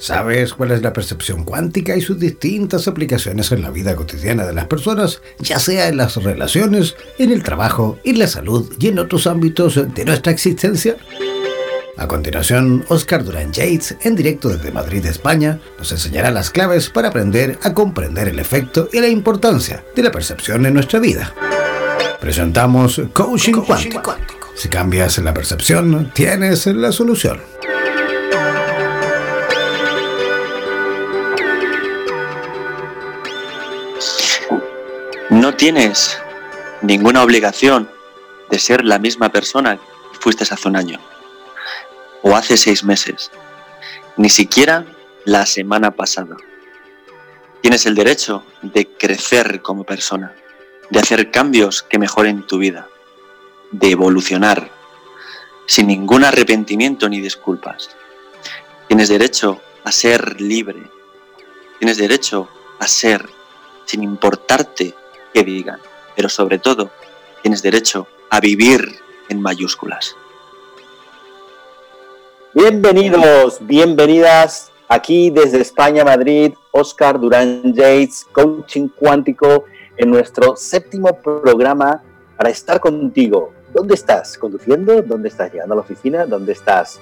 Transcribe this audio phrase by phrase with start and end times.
[0.00, 4.54] ¿Sabes cuál es la percepción cuántica y sus distintas aplicaciones en la vida cotidiana de
[4.54, 8.98] las personas, ya sea en las relaciones, en el trabajo, en la salud y en
[8.98, 10.96] otros ámbitos de nuestra existencia?
[11.98, 17.08] A continuación, Oscar Durán Yates, en directo desde Madrid, España, nos enseñará las claves para
[17.08, 21.34] aprender a comprender el efecto y la importancia de la percepción en nuestra vida.
[22.18, 24.16] Presentamos Coaching, cuántico.
[24.54, 27.38] Si cambias la percepción, tienes la solución.
[35.30, 36.20] No tienes
[36.82, 37.88] ninguna obligación
[38.50, 40.98] de ser la misma persona que fuiste hace un año
[42.22, 43.30] o hace seis meses,
[44.16, 44.86] ni siquiera
[45.24, 46.36] la semana pasada.
[47.60, 50.34] Tienes el derecho de crecer como persona,
[50.90, 52.88] de hacer cambios que mejoren tu vida,
[53.70, 54.68] de evolucionar,
[55.66, 57.90] sin ningún arrepentimiento ni disculpas.
[58.88, 60.90] Tienes derecho a ser libre.
[61.78, 62.48] Tienes derecho
[62.80, 63.28] a ser
[63.84, 64.96] sin importarte
[65.32, 65.80] qué digan,
[66.16, 66.90] pero sobre todo
[67.42, 68.80] tienes derecho a vivir
[69.28, 70.16] en mayúsculas.
[72.52, 79.64] Bienvenidos, bienvenidas aquí desde España, Madrid, Oscar Durán Yates, Coaching Cuántico,
[79.96, 82.02] en nuestro séptimo programa
[82.36, 83.52] para estar contigo.
[83.72, 84.36] ¿Dónde estás?
[84.36, 85.00] ¿Conduciendo?
[85.02, 86.26] ¿Dónde estás llegando a la oficina?
[86.26, 86.98] ¿Dónde estás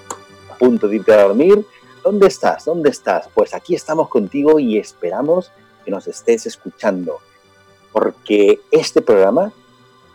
[0.51, 1.65] a punto de irte a dormir?
[2.03, 2.65] ¿Dónde estás?
[2.65, 3.27] ¿Dónde estás?
[3.33, 5.51] Pues aquí estamos contigo y esperamos
[5.83, 7.19] que nos estés escuchando.
[7.91, 9.51] Porque este programa,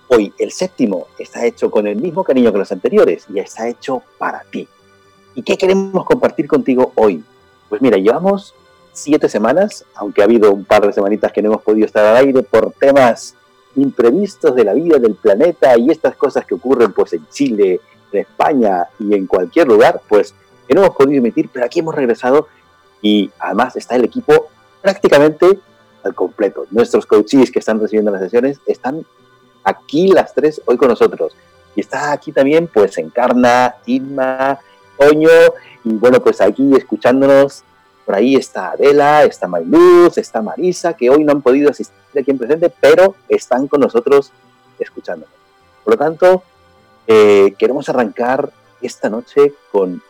[0.08, 4.02] hoy el séptimo, está hecho con el mismo cariño que los anteriores y está hecho
[4.18, 4.68] para ti
[5.34, 7.22] ¿Y qué queremos compartir contigo hoy?
[7.68, 8.54] Pues mira, llevamos
[8.92, 12.16] siete semanas, aunque ha habido un par de semanitas que no hemos podido estar al
[12.16, 13.34] aire por temas
[13.74, 17.80] imprevistos de la vida del planeta y estas cosas que ocurren pues en Chile,
[18.12, 20.34] en España y en cualquier lugar, pues
[20.68, 22.46] que no hemos podido emitir, pero aquí hemos regresado
[23.02, 24.46] y además está el equipo
[24.80, 25.58] prácticamente
[26.04, 26.66] al completo.
[26.70, 29.04] Nuestros coaches que están recibiendo las sesiones están
[29.62, 31.34] aquí las tres hoy con nosotros.
[31.74, 34.58] Y está aquí también pues Encarna, Inma,
[34.98, 35.30] Toño,
[35.84, 37.64] y bueno, pues aquí escuchándonos,
[38.04, 42.30] por ahí está Adela, está Mayluz, está Marisa, que hoy no han podido asistir aquí
[42.30, 44.32] en presente, pero están con nosotros
[44.78, 45.34] escuchándonos.
[45.82, 46.42] Por lo tanto,
[47.06, 48.50] eh, queremos arrancar
[48.80, 50.02] esta noche con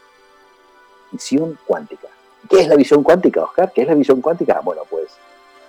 [1.10, 2.08] visión cuántica.
[2.48, 3.72] ¿Qué es la visión cuántica, Oscar?
[3.72, 4.60] ¿Qué es la visión cuántica?
[4.60, 5.08] Bueno, pues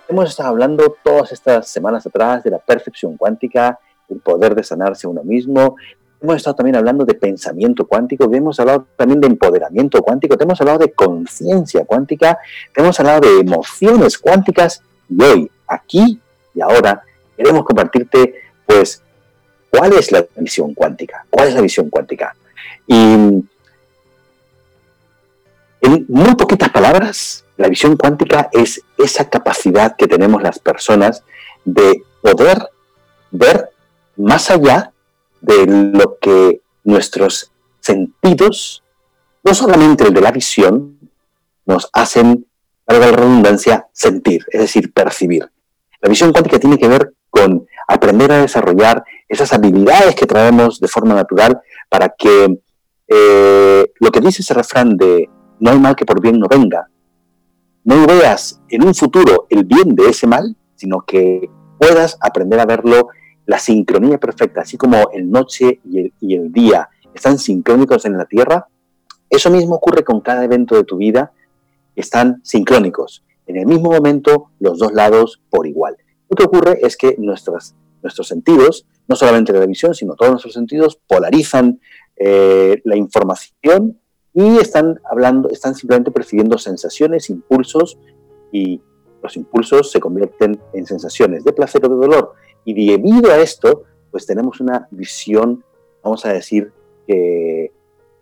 [0.08, 3.78] hemos estado hablando todas estas semanas atrás de la percepción cuántica,
[4.08, 5.76] el poder de sanarse uno mismo,
[6.20, 10.78] Hemos estado también hablando de pensamiento cuántico, hemos hablado también de empoderamiento cuántico, hemos hablado
[10.78, 12.38] de conciencia cuántica,
[12.74, 16.18] hemos hablado de emociones cuánticas y hoy, aquí
[16.54, 17.02] y ahora,
[17.36, 18.34] queremos compartirte,
[18.64, 19.02] pues,
[19.68, 22.34] cuál es la visión cuántica, cuál es la visión cuántica.
[22.86, 23.48] Y en
[26.08, 31.24] muy poquitas palabras, la visión cuántica es esa capacidad que tenemos las personas
[31.64, 32.68] de poder
[33.30, 33.70] ver
[34.16, 34.92] más allá
[35.40, 38.82] de lo que nuestros sentidos,
[39.44, 40.98] no solamente el de la visión,
[41.64, 42.46] nos hacen,
[42.84, 45.50] para la redundancia, sentir, es decir, percibir.
[46.00, 50.88] La visión cuántica tiene que ver con aprender a desarrollar esas habilidades que traemos de
[50.88, 52.60] forma natural para que
[53.08, 55.28] eh, lo que dice ese refrán de
[55.58, 56.88] no hay mal que por bien no venga,
[57.86, 61.48] no veas en un futuro el bien de ese mal, sino que
[61.78, 63.08] puedas aprender a verlo
[63.46, 68.66] la sincronía perfecta, así como el noche y el, día están sincrónicos en la Tierra,
[69.30, 71.32] eso mismo ocurre con cada evento de tu vida,
[71.94, 75.96] están sincrónicos, en el mismo momento los dos lados por igual.
[76.28, 77.76] Lo que ocurre es que nuestros,
[78.22, 81.80] sentidos, no solamente la visión, sino todos nuestros sentidos, polarizan
[82.16, 84.00] eh, la información
[84.36, 87.98] y están hablando, están simplemente percibiendo sensaciones, impulsos,
[88.52, 88.82] y
[89.22, 92.34] los impulsos se convierten en sensaciones de placer o de dolor.
[92.66, 95.64] Y debido a esto, pues tenemos una visión,
[96.02, 96.70] vamos a decir,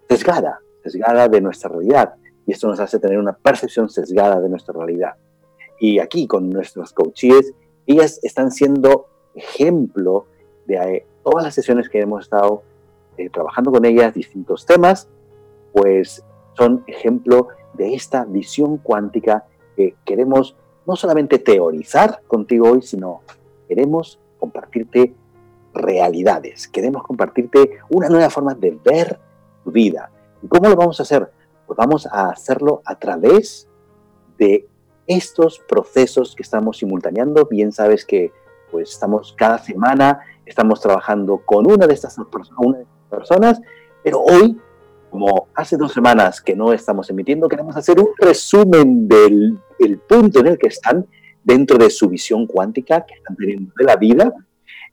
[0.09, 2.15] sesgada, sesgada de nuestra realidad.
[2.47, 5.15] Y esto nos hace tener una percepción sesgada de nuestra realidad.
[5.81, 7.55] Y aquí con nuestros coaches,
[7.89, 10.27] ellas están siendo ejemplo
[10.67, 12.63] de eh, todas las sesiones que hemos estado
[13.17, 15.09] eh, trabajando con ellas, distintos temas,
[15.75, 16.25] pues
[16.57, 19.45] son ejemplo de esta visión cuántica
[19.77, 20.57] que queremos
[20.87, 23.23] no solamente teorizar contigo hoy, sino
[23.67, 25.15] queremos compartirte
[25.75, 29.19] realidades, queremos compartirte una nueva forma de ver
[29.65, 30.11] tu vida.
[30.43, 31.33] ¿Y cómo lo vamos a hacer?
[31.67, 33.69] Pues vamos a hacerlo a través
[34.39, 34.69] de
[35.09, 37.47] estos procesos que estamos simultaneando.
[37.47, 38.33] Bien sabes que
[38.71, 42.17] pues estamos cada semana, estamos trabajando con una de estas
[43.11, 43.61] personas,
[44.05, 44.61] pero hoy
[45.15, 49.61] como hace dos semanas que no estamos emitiendo, queremos hacer un resumen del
[50.09, 51.07] punto en el que están
[51.45, 54.33] dentro de su visión cuántica que están teniendo de la vida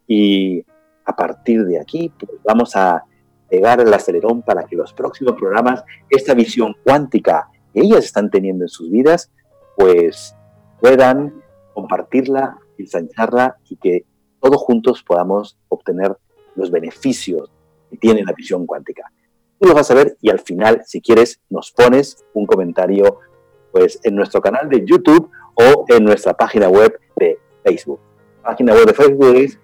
[0.06, 0.63] y
[1.06, 3.03] a partir de aquí pues, vamos a
[3.50, 8.65] pegar el acelerón para que los próximos programas, esta visión cuántica que ellas están teniendo
[8.65, 9.31] en sus vidas,
[9.75, 10.35] pues
[10.79, 11.33] puedan
[11.74, 14.06] compartirla, ensancharla y que
[14.39, 16.15] todos juntos podamos obtener
[16.53, 17.51] los beneficios
[17.89, 19.12] que tiene la visión cuántica.
[19.62, 23.19] Tú lo vas a ver y al final, si quieres, nos pones un comentario
[23.72, 28.00] pues en nuestro canal de YouTube o en nuestra página web de Facebook.
[28.42, 29.60] Página web de Facebook es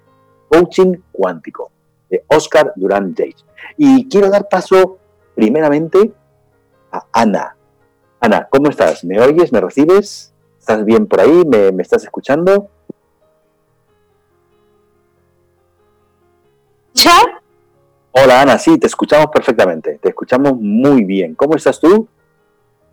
[0.49, 1.71] Coaching Cuántico
[2.11, 3.43] de Oscar Durán Yates.
[3.75, 4.99] Y quiero dar paso
[5.33, 6.13] primeramente
[6.91, 7.57] a Ana.
[8.19, 9.03] Ana, ¿cómo estás?
[9.03, 9.51] ¿Me oyes?
[9.51, 10.31] ¿Me recibes?
[10.59, 11.43] ¿Estás bien por ahí?
[11.43, 12.69] ¿Me, me estás escuchando?
[18.19, 21.35] Hola Ana, sí, te escuchamos perfectamente, te escuchamos muy bien.
[21.35, 22.07] ¿Cómo estás tú?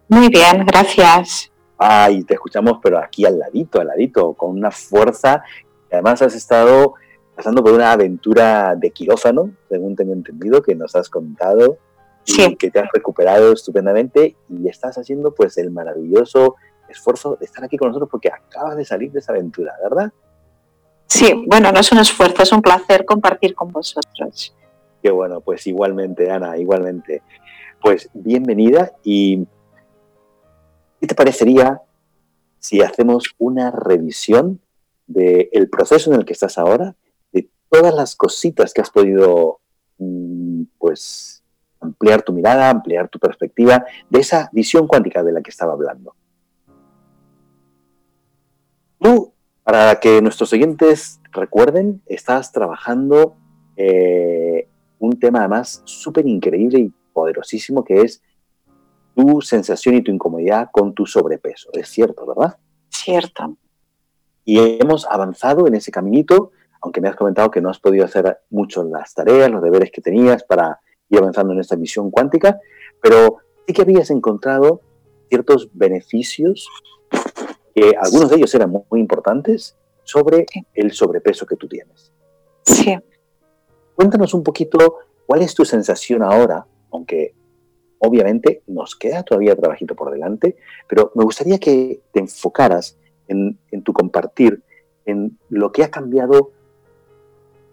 [0.09, 1.50] Muy bien, gracias.
[1.79, 5.43] Ay, te escuchamos, pero aquí al ladito, al ladito, con una fuerza.
[5.91, 6.94] Además has estado
[7.35, 11.79] pasando por una aventura de quirófano, según tengo entendido, que nos has contado,
[12.25, 12.55] sí.
[12.56, 16.56] que te has recuperado estupendamente y estás haciendo pues el maravilloso
[16.87, 20.12] esfuerzo de estar aquí con nosotros porque acabas de salir de esa aventura, ¿verdad?
[21.06, 24.55] Sí, bueno, no es un esfuerzo, es un placer compartir con vosotros.
[25.05, 27.21] Qué bueno, pues igualmente, Ana, igualmente.
[27.83, 29.47] Pues bienvenida y
[30.99, 31.83] ¿qué te parecería
[32.59, 34.62] si hacemos una revisión
[35.06, 36.97] del proceso en el que estás ahora
[37.69, 39.61] todas las cositas que has podido,
[39.99, 41.43] mm, pues,
[41.81, 46.15] ampliar tu mirada, ampliar tu perspectiva de esa visión cuántica de la que estaba hablando.
[48.99, 49.35] Tú,
[49.65, 53.37] para que nuestros oyentes recuerden, estás trabajando
[53.77, 54.69] eh,
[55.05, 58.23] un tema además súper increíble y poderosísimo que es
[59.15, 61.71] tu sensación y tu incomodidad con tu sobrepeso.
[61.73, 62.56] Es cierto, ¿verdad?
[62.89, 63.56] Cierto.
[64.45, 66.53] Y hemos avanzado en ese caminito
[66.85, 70.03] aunque me has comentado que no has podido hacer mucho las tareas, los deberes que
[70.03, 72.61] tenías para ir avanzando en esta visión cuántica,
[73.03, 74.83] pero sí que habías encontrado
[75.31, 76.69] ciertos beneficios,
[77.75, 82.12] que algunos de ellos eran muy, importantes, sobre el sobrepeso que tú tienes.
[82.67, 82.95] Sí.
[83.94, 87.35] Cuéntanos un poquito cuál es tu sensación ahora, aunque
[87.99, 90.56] obviamente nos queda todavía trabajito por delante,
[90.88, 92.99] pero me gustaría que te enfocaras
[93.29, 94.62] en, tu compartir,
[95.06, 96.50] en lo que ha cambiado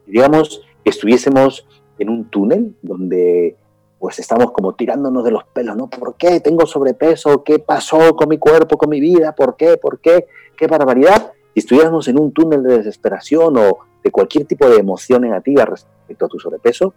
[0.06, 1.68] digamos estuviésemos
[2.00, 3.56] en un túnel donde
[4.00, 5.88] pues estamos como tirándonos de los pelos, ¿no?
[5.88, 7.44] ¿Por qué tengo sobrepeso?
[7.44, 9.36] ¿Qué pasó con mi cuerpo, con mi vida?
[9.36, 9.78] ¿Por qué?
[9.78, 10.26] ¿Por qué?
[10.58, 11.34] ¿Qué barbaridad?
[11.54, 16.26] Si estuviéramos en un túnel de desesperación o de cualquier tipo de emoción negativa respecto
[16.26, 16.94] a tu sobrepeso,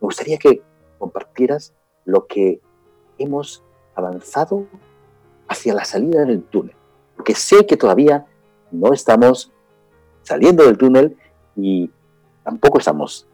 [0.00, 0.62] me gustaría que
[0.98, 1.74] compartieras
[2.04, 2.60] lo que
[3.18, 3.62] hemos
[3.94, 4.66] avanzado
[5.48, 6.74] hacia la salida del túnel.
[7.16, 8.26] Porque sé que todavía
[8.70, 9.52] no estamos
[10.22, 11.16] saliendo del túnel
[11.56, 11.90] y
[12.42, 13.26] tampoco estamos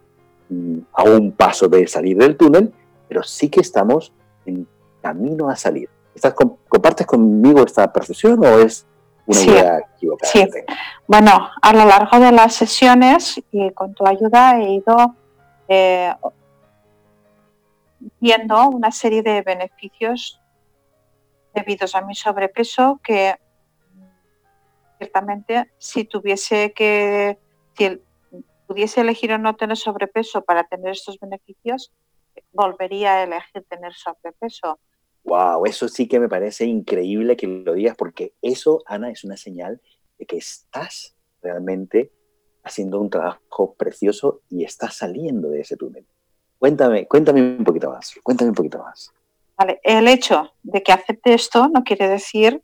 [0.49, 2.73] mm, a un paso de salir del túnel,
[3.09, 4.13] pero sí que estamos
[4.47, 4.67] en
[5.01, 5.89] camino a salir.
[6.15, 8.87] ¿Estás, ¿Compartes conmigo esta percepción o es
[9.27, 10.33] una idea equivocada?
[10.33, 10.47] Sí.
[11.07, 15.15] Bueno, a lo largo de las sesiones y con tu ayuda he ido
[15.69, 16.15] eh,
[18.21, 20.41] viendo una serie de beneficios
[21.55, 23.37] debidos a mi sobrepeso que
[24.99, 27.39] ciertamente si tuviese que,
[28.67, 31.93] pudiese elegir o no tener sobrepeso para tener estos beneficios,
[32.53, 34.79] volvería a elegir tener sobrepeso.
[35.25, 39.37] Wow, eso sí que me parece increíble que lo digas porque eso, Ana, es una
[39.37, 39.81] señal
[40.19, 42.13] de que estás realmente
[42.63, 46.07] haciendo un trabajo precioso y estás saliendo de ese túnel.
[46.59, 49.13] Cuéntame, cuéntame un poquito más, cuéntame un poquito más.
[49.57, 52.63] Vale, el hecho de que acepte esto no quiere decir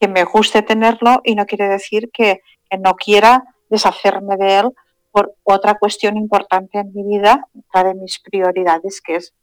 [0.00, 4.72] que me guste tenerlo y no quiere decir que, que no quiera deshacerme de él
[5.10, 9.34] por otra cuestión importante en mi vida, otra de mis prioridades, que es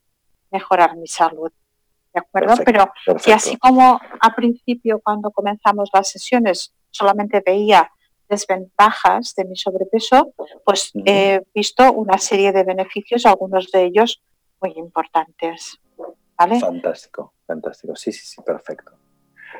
[0.51, 1.51] mejorar mi salud.
[2.13, 2.55] ¿De acuerdo?
[2.63, 7.91] Pero si así como a principio, cuando comenzamos las sesiones, solamente veía
[8.29, 10.33] desventajas de mi sobrepeso,
[10.63, 14.23] pues he visto una serie de beneficios, algunos de ellos
[14.61, 15.79] muy importantes.
[16.37, 16.59] ¿Vale?
[16.59, 17.95] Fantástico, fantástico.
[17.95, 18.93] Sí, sí, sí, perfecto.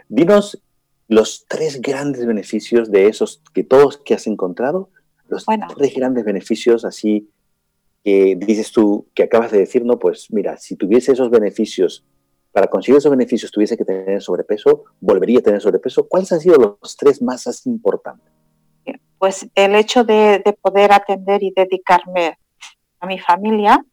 [0.10, 0.62] Dinos
[1.08, 4.90] los tres grandes beneficios de esos que todos que has encontrado
[5.28, 5.46] los
[5.78, 7.30] tres grandes beneficios así
[8.04, 12.06] que dices tú, que acabas de decir, no, pues mira, si tuviese esos beneficios,
[12.56, 16.56] para conseguir esos beneficios tuviese que tener sobrepeso, volvería a tener sobrepeso, ¿cuáles han sido
[16.56, 18.32] los tres más importantes?
[19.20, 22.40] Pues el hecho de, poder atender y dedicarme
[23.02, 23.84] a mi familia,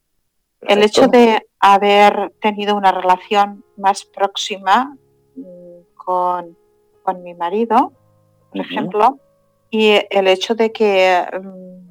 [0.60, 4.96] El hecho de haber tenido una relación más próxima
[5.34, 6.56] mm, con,
[7.24, 7.92] mi marido,
[8.52, 9.18] por ejemplo,
[9.70, 11.82] y el hecho de que mm,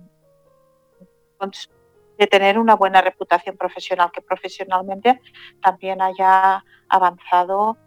[2.22, 5.20] de tener una buena reputación profesional, que profesionalmente
[5.60, 7.78] también haya avanzado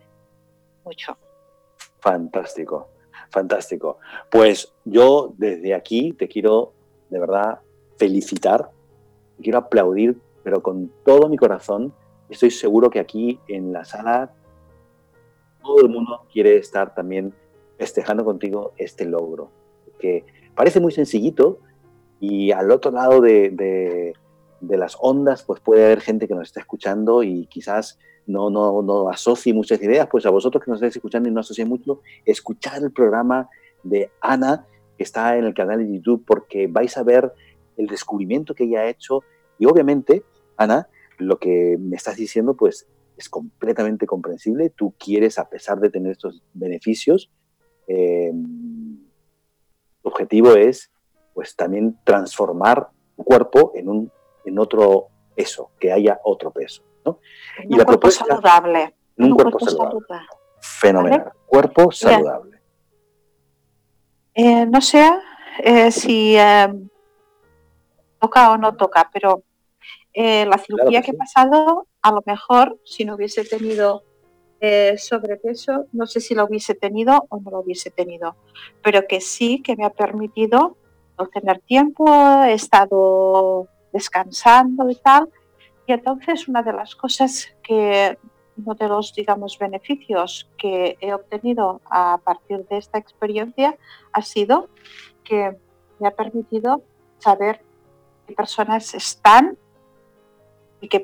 [0.84, 1.16] mucho.
[2.00, 2.88] Fantástico,
[3.30, 3.98] fantástico.
[4.32, 6.72] Pues yo desde aquí te quiero
[7.10, 7.60] de verdad
[7.96, 8.70] felicitar,
[9.40, 11.94] quiero aplaudir, pero con todo mi corazón.
[12.28, 14.32] Estoy seguro que aquí en la sala
[15.62, 17.32] todo el mundo quiere estar también
[17.78, 19.52] festejando contigo este logro,
[20.00, 20.24] que
[20.56, 21.60] parece muy sencillito
[22.18, 24.14] y al otro lado de
[24.76, 29.08] las ondas, pues puede haber gente que nos está escuchando y quizás no, no, no
[29.08, 32.82] asocie muchas ideas, pues a vosotros que nos estáis escuchando y no asociéis mucho, escuchar
[32.82, 33.48] el programa
[33.82, 34.66] de Ana,
[34.96, 37.32] que está en el canal de YouTube, porque vais a ver
[37.76, 39.22] el descubrimiento que ella ha hecho
[39.58, 40.24] y obviamente,
[40.56, 44.70] Ana, lo que me estás diciendo, pues es completamente comprensible.
[44.70, 47.30] Tú quieres, a pesar de tener estos beneficios,
[47.86, 48.32] eh,
[50.02, 50.90] tu objetivo es
[51.34, 54.12] pues también transformar tu cuerpo en un
[54.44, 56.82] en otro peso, que haya otro peso.
[57.04, 57.20] ¿no?
[57.68, 58.94] y la cuerpo saludable.
[59.18, 60.02] un, cuerpo, saludable.
[60.60, 61.32] Fenomenal.
[61.46, 62.60] Cuerpo saludable.
[64.34, 65.08] Eh, no sé
[65.62, 66.68] eh, si eh,
[68.18, 69.42] toca o no toca, pero
[70.16, 74.04] la cirugía que, he pasado, a lo mejor, si no hubiese tenido
[74.96, 78.36] sobrepeso, no sé si lo hubiese tenido o no lo hubiese tenido,
[78.80, 80.76] pero que sí que me ha permitido
[81.18, 82.06] no tener tiempo,
[82.44, 85.30] he estado descansando y tal.
[85.86, 88.18] Y entonces una de las cosas que,
[88.56, 93.78] uno de los, digamos, beneficios que he obtenido a partir de esta experiencia
[94.12, 94.68] ha sido
[95.24, 95.56] que
[95.98, 96.82] me ha permitido
[97.18, 97.64] saber
[98.26, 99.56] qué personas están
[100.82, 101.02] y qué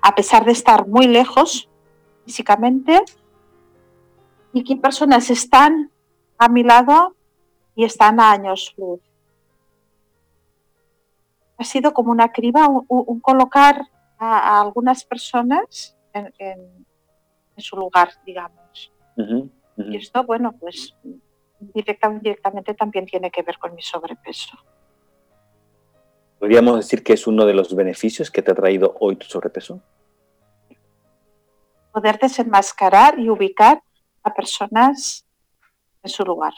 [0.00, 1.68] a pesar de estar muy lejos
[2.24, 3.02] físicamente,
[4.52, 5.90] y qué personas están
[6.38, 7.14] a mi lado
[7.74, 9.00] y están a años luz
[11.62, 13.88] ha sido como una criba, un, colocar
[14.18, 16.84] a, algunas personas en,
[17.56, 18.92] su lugar, digamos.
[19.76, 20.96] Y esto, bueno, pues
[21.60, 24.58] directamente también tiene que ver con mi sobrepeso.
[26.40, 29.80] ¿Podríamos decir que es uno de los beneficios que te ha traído hoy tu sobrepeso?
[31.92, 33.80] Poder desenmascarar y ubicar
[34.24, 35.24] a personas
[36.02, 36.54] en su lugar.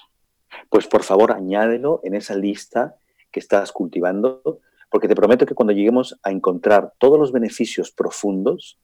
[0.70, 2.96] Pues por favor, añádelo en esa lista
[3.30, 4.60] que estás cultivando
[4.94, 8.78] porque te prometo que cuando lleguemos a encontrar todos los beneficios profundos,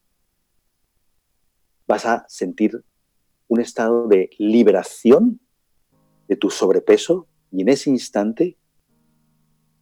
[1.86, 2.82] vas a sentir
[3.46, 5.38] un estado de liberación
[6.26, 8.56] de tu sobrepeso y en ese instante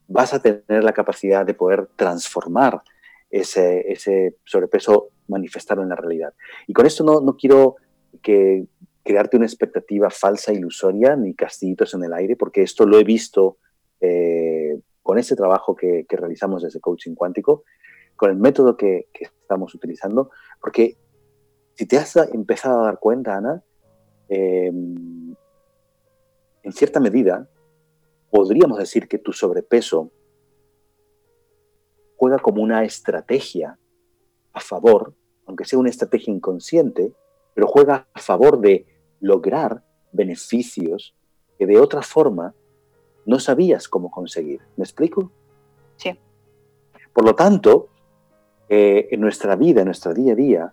[0.07, 2.83] vas a tener la capacidad de poder transformar
[3.31, 6.35] ese, sobrepeso, manifestarlo en la realidad.
[6.67, 7.77] Y con esto no, no quiero
[8.21, 8.67] que
[9.03, 13.57] crearte una expectativa falsa, ilusoria, ni castillitos en el aire, porque esto lo he visto
[14.03, 17.65] eh, con ese trabajo que, realizamos desde Coaching Cuántico,
[18.15, 20.99] con el método que, estamos utilizando, porque
[21.73, 23.65] si te has empezado a dar cuenta, Ana,
[24.29, 25.35] em,
[26.63, 27.49] en cierta medida,
[28.31, 30.13] podríamos decir que tu sobrepeso
[32.19, 33.79] juega como una estrategia
[34.53, 35.15] a favor,
[35.47, 37.15] aunque sea una estrategia inconsciente,
[37.55, 38.85] pero juega a favor de
[39.21, 41.17] lograr beneficios
[41.57, 42.55] que de otra forma
[43.29, 44.63] no sabías cómo conseguir.
[44.77, 45.31] ¿Me explico?
[45.97, 46.19] Sí.
[47.13, 47.91] Por lo tanto,
[48.71, 50.73] eh, en nuestra vida, en nuestro día a día,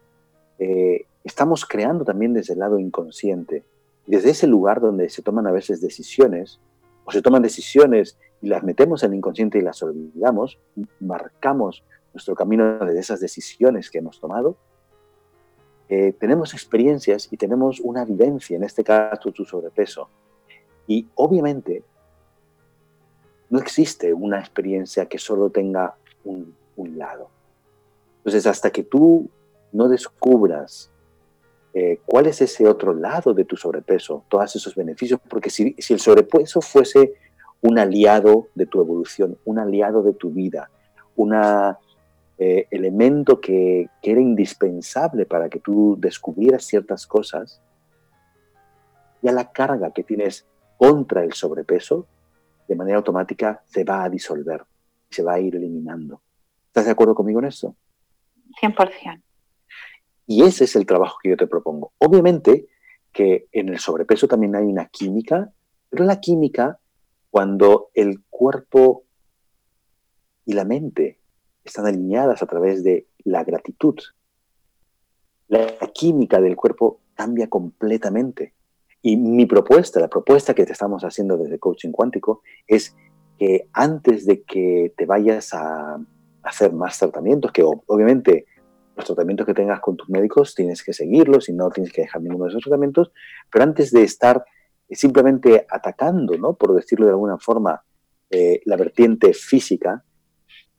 [0.58, 3.66] eh, estamos creando también desde el lado inconsciente,
[4.08, 6.62] desde ese lugar donde se toman a veces decisiones,
[7.04, 10.58] o se toman decisiones y las metemos en el inconsciente y las olvidamos,
[11.02, 11.84] marcamos
[12.14, 14.56] nuestro camino de esas decisiones que hemos tomado,
[15.90, 20.10] eh, tenemos experiencias y tenemos una vivencia, en este caso tu sobrepeso.
[20.88, 21.84] Y obviamente
[23.50, 26.56] no existe una experiencia que solo tenga un,
[26.98, 27.30] lado.
[28.18, 29.30] Entonces, hasta que tú
[29.72, 30.92] no descubras
[31.74, 36.00] eh, cuál es ese otro lado de tu sobrepeso, todos esos beneficios, porque si, el
[36.00, 37.14] sobrepeso fuese
[37.62, 40.70] un aliado de tu evolución, un aliado de tu vida,
[41.16, 41.34] un
[42.38, 47.62] eh, elemento que, que, era indispensable para que tú descubrieras ciertas cosas,
[49.22, 50.46] ya la carga que tienes
[50.78, 52.06] contra el sobrepeso
[52.68, 54.64] de manera automática se va a disolver,
[55.10, 56.22] se va a ir eliminando.
[56.68, 57.76] ¿Estás de acuerdo conmigo en eso?
[58.62, 59.22] 100%.
[60.28, 61.94] Y ese es el trabajo que yo te propongo.
[62.00, 62.68] Obviamente
[63.12, 65.52] que en el sobrepeso también hay una química,
[65.90, 66.80] pero la química,
[67.30, 69.04] cuando el cuerpo
[70.46, 71.20] y la mente
[71.64, 73.96] están alineadas a través de la gratitud,
[75.48, 78.55] la química del cuerpo cambia completamente.
[79.08, 82.96] Y mi propuesta, la propuesta que te estamos haciendo desde Coaching Cuántico, es
[83.38, 86.00] que antes de que te vayas a
[86.42, 88.48] hacer más tratamientos, que obviamente
[88.96, 92.24] los tratamientos que tengas con tus médicos tienes que seguirlos y no tienes que dejar
[92.24, 93.12] ninguno de esos tratamientos,
[93.52, 94.44] pero antes de estar
[94.90, 96.56] simplemente atacando, ¿no?
[96.56, 97.84] por decirlo de alguna forma,
[98.32, 100.04] eh, la vertiente física,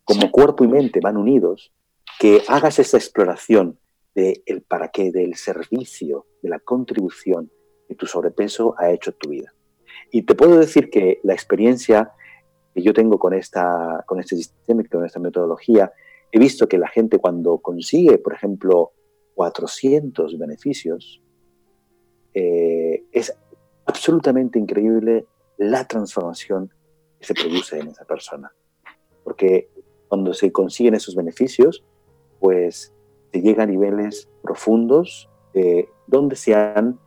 [0.03, 1.73] como cuerpo y mente van unidos,
[2.19, 3.79] que hagas esa exploración
[4.17, 7.53] del el para qué, del servicio, de la contribución
[7.89, 9.53] que tu sobrepeso ha hecho tu vida.
[10.11, 12.13] Y te puedo decir que la experiencia
[12.75, 15.93] que yo tengo con, esta, con este sistema y con esta metodología,
[16.31, 18.93] he visto que la gente cuando consigue, por ejemplo,
[19.35, 21.23] 400 beneficios,
[22.35, 23.35] eh, es
[23.87, 25.27] absolutamente increíble
[25.57, 26.71] la transformación
[27.19, 28.53] que se produce en esa persona.
[29.25, 29.71] Porque
[30.09, 31.83] cuando se consiguen esos beneficios,
[32.41, 32.93] pues
[33.33, 37.01] se llega a niveles profundos eh, donde sean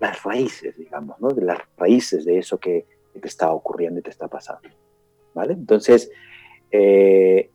[0.00, 1.28] las raíces, digamos, ¿no?
[1.28, 2.86] de las raíces de eso que,
[3.20, 4.68] te está ocurriendo y te está pasando.
[5.34, 5.52] ¿Vale?
[5.52, 6.10] Entonces,
[6.70, 7.50] eh,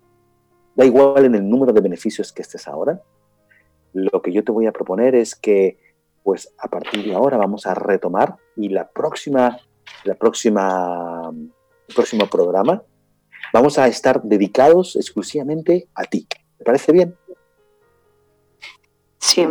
[0.76, 3.02] da igual en el número de beneficios que estés ahora.
[3.94, 5.80] Lo que yo te voy a proponer es que,
[6.24, 9.58] pues a partir de ahora vamos a retomar y la próxima,
[10.04, 11.32] la próxima,
[11.88, 12.84] el próximo programa
[13.54, 16.28] vamos a estar dedicados exclusivamente a ti.
[16.58, 17.16] ¿Te parece bien?
[19.18, 19.48] Sí.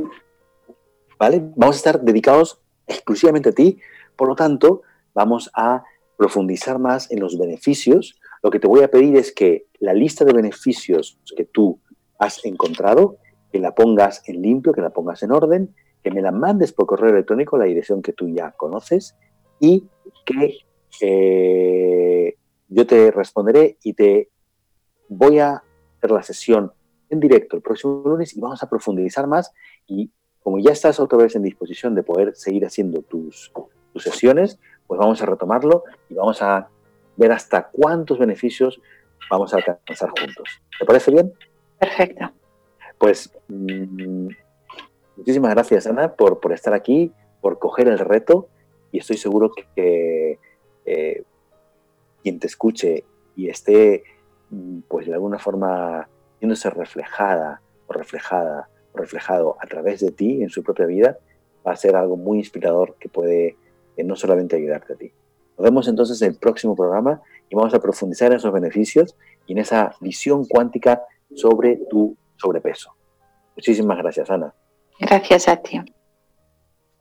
[1.19, 1.43] ¿Vale?
[1.57, 3.79] Vamos a estar dedicados exclusivamente a ti,
[4.17, 4.83] por lo tanto,
[5.15, 5.85] vamos a
[6.17, 8.19] profundizar más en los beneficios.
[8.43, 11.81] Lo que te voy a pedir es que la lista de beneficios que tú
[12.19, 13.19] has encontrado,
[13.53, 16.87] que la pongas en limpio, que la pongas en orden, que me la mandes por
[16.87, 19.17] correo electrónico la dirección que tú ya conoces
[19.59, 19.89] y
[20.27, 20.59] que
[21.01, 22.37] eh,
[22.69, 24.31] yo te responderé y te
[25.09, 25.63] voy a
[25.97, 26.73] hacer la sesión
[27.09, 29.53] en directo el próximo lunes y vamos a profundizar más
[29.87, 30.11] y
[30.45, 33.51] como ya estás otra vez en disposición de poder seguir haciendo tus,
[33.95, 36.69] tus sesiones, pues vamos a retomarlo y vamos a
[37.17, 38.79] ver hasta cuántos beneficios
[39.31, 40.63] vamos a alcanzar juntos.
[40.79, 41.33] ¿Te parece bien?
[41.79, 42.31] Perfecto.
[42.99, 44.29] Pues mm,
[45.17, 48.49] muchísimas gracias, Ana, por, por estar aquí, por coger el reto
[48.93, 50.39] y estoy seguro que
[50.85, 51.23] eh,
[52.23, 54.05] quien te escuche y esté,
[54.51, 56.07] mm, pues de alguna forma,
[56.39, 61.19] viéndose reflejada o reflejada reflejado a través de ti en su propia vida,
[61.67, 63.57] va a ser algo muy inspirador que puede
[63.97, 65.13] eh, no solamente ayudarte a ti.
[65.57, 69.53] Nos vemos entonces en el próximo programa y vamos a profundizar en esos beneficios y
[69.53, 71.03] en esa visión cuántica
[71.35, 72.95] sobre tu sobrepeso.
[73.57, 74.55] Muchísimas gracias, Ana.
[74.99, 75.81] Gracias a ti.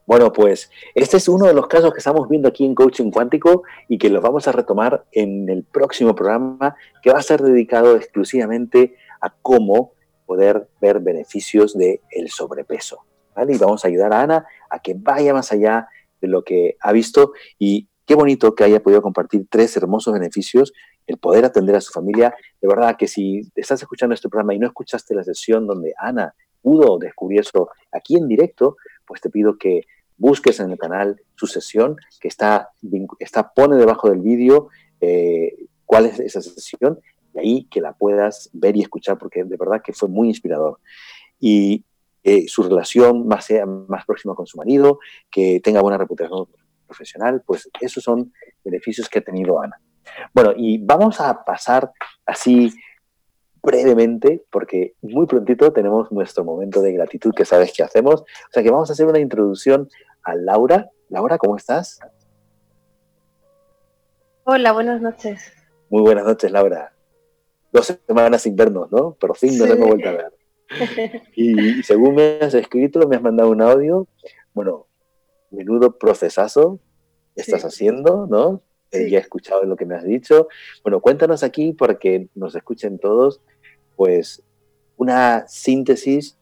[0.05, 3.63] Bueno, pues este es uno de los casos que estamos viendo aquí en Coaching Cuántico
[3.87, 7.95] y que los vamos a retomar en el próximo programa que va a ser dedicado
[7.95, 9.92] exclusivamente a cómo
[10.25, 13.05] poder ver beneficios del el sobrepeso.
[13.35, 13.53] ¿vale?
[13.55, 15.87] Y vamos a ayudar a Ana a que vaya más allá
[16.21, 20.73] de lo que ha visto y qué bonito que haya podido compartir tres hermosos beneficios,
[21.07, 22.33] el poder atender a su familia.
[22.61, 26.33] De verdad que si estás escuchando este programa y no escuchaste la sesión donde Ana
[26.61, 29.83] pudo descubrir eso aquí en directo, pues te pido que
[30.17, 32.69] busques en el canal su sesión, que está,
[33.19, 34.69] está pone debajo del vídeo
[35.01, 36.99] eh, cuál es esa sesión,
[37.33, 40.79] y ahí que la puedas ver y escuchar, porque de verdad que fue muy inspirador.
[41.39, 41.83] Y
[42.23, 44.99] eh, su relación más, sea más próxima con su marido,
[45.31, 46.47] que tenga buena reputación
[46.87, 48.31] profesional, pues esos son
[48.63, 49.79] beneficios que ha tenido Ana.
[50.33, 51.91] Bueno, y vamos a pasar
[52.25, 52.71] así
[53.61, 58.21] brevemente, porque muy prontito tenemos nuestro momento de gratitud que sabes que hacemos.
[58.21, 59.89] O sea que vamos a hacer una introducción
[60.23, 60.89] a Laura.
[61.09, 61.99] Laura, ¿cómo estás?
[64.43, 65.53] Hola, buenas noches.
[65.89, 66.92] Muy buenas noches, Laura.
[67.73, 69.15] Dos semanas sin vernos, ¿no?
[69.15, 70.33] Por fin nos hemos vuelto a ver.
[71.35, 74.07] Y, según me has escrito, me has mandado un audio.
[74.53, 74.87] Bueno,
[75.51, 76.79] menudo procesazo
[77.35, 78.61] estás haciendo, ¿no?
[78.91, 80.47] Eh, ya he escuchado lo que me has dicho.
[80.83, 83.41] Bueno, cuéntanos aquí para que nos escuchen todos
[83.95, 84.43] pues
[84.97, 86.37] una síntesis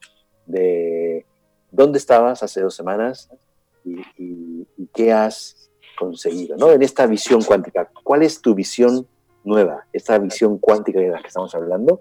[0.46, 1.24] de
[1.70, 3.30] dónde estabas hace dos semanas
[3.84, 6.70] y, qué has conseguido, ¿no?
[6.72, 9.06] En esta visión cuántica, ¿cuál es tu visión
[9.44, 9.86] nueva?
[9.92, 12.00] Esta visión cuántica de la que estamos hablando,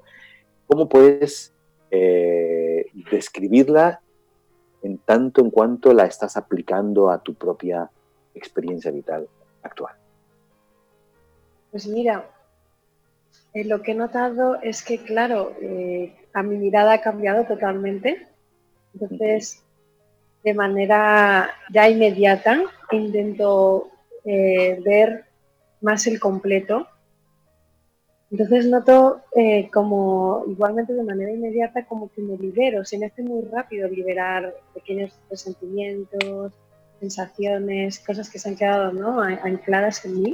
[0.67, 1.54] ¿cómo puedes
[1.89, 4.01] eh, describirla
[4.84, 7.89] en tanto en cuanto la estás aplicando a tu propia
[8.34, 9.27] experiencia vital
[9.63, 9.95] actual?
[11.71, 12.30] Pues mira,
[13.54, 18.27] eh, lo que he notado es que, claro, eh, a mi mirada ha cambiado totalmente.
[18.93, 19.63] Entonces,
[20.43, 23.89] de manera ya inmediata, intento
[24.25, 25.25] eh, ver
[25.82, 26.88] más el completo
[28.32, 33.24] Entonces noto eh, como igualmente de manera inmediata como que me libero, se me hace
[33.24, 36.54] muy rápido liberar pequeños sentimientos,
[37.02, 39.22] sensaciones, cosas que se han quedado ¿no?
[39.22, 40.34] ancladas en mí.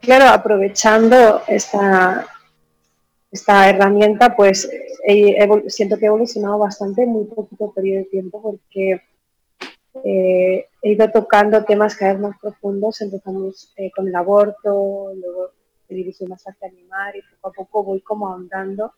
[0.00, 2.26] Claro, aprovechando esta,
[3.30, 4.68] esta herramienta, pues
[5.68, 9.00] siento que he evolucionado bastante en muy poquito periodo de tiempo porque
[10.04, 13.00] eh, he ido tocando temas cada vez más profundos.
[13.00, 15.59] Empezamos eh, con el aborto, luego
[15.90, 18.94] me dirigí más hacia animar y poco a poco voy como ahondando,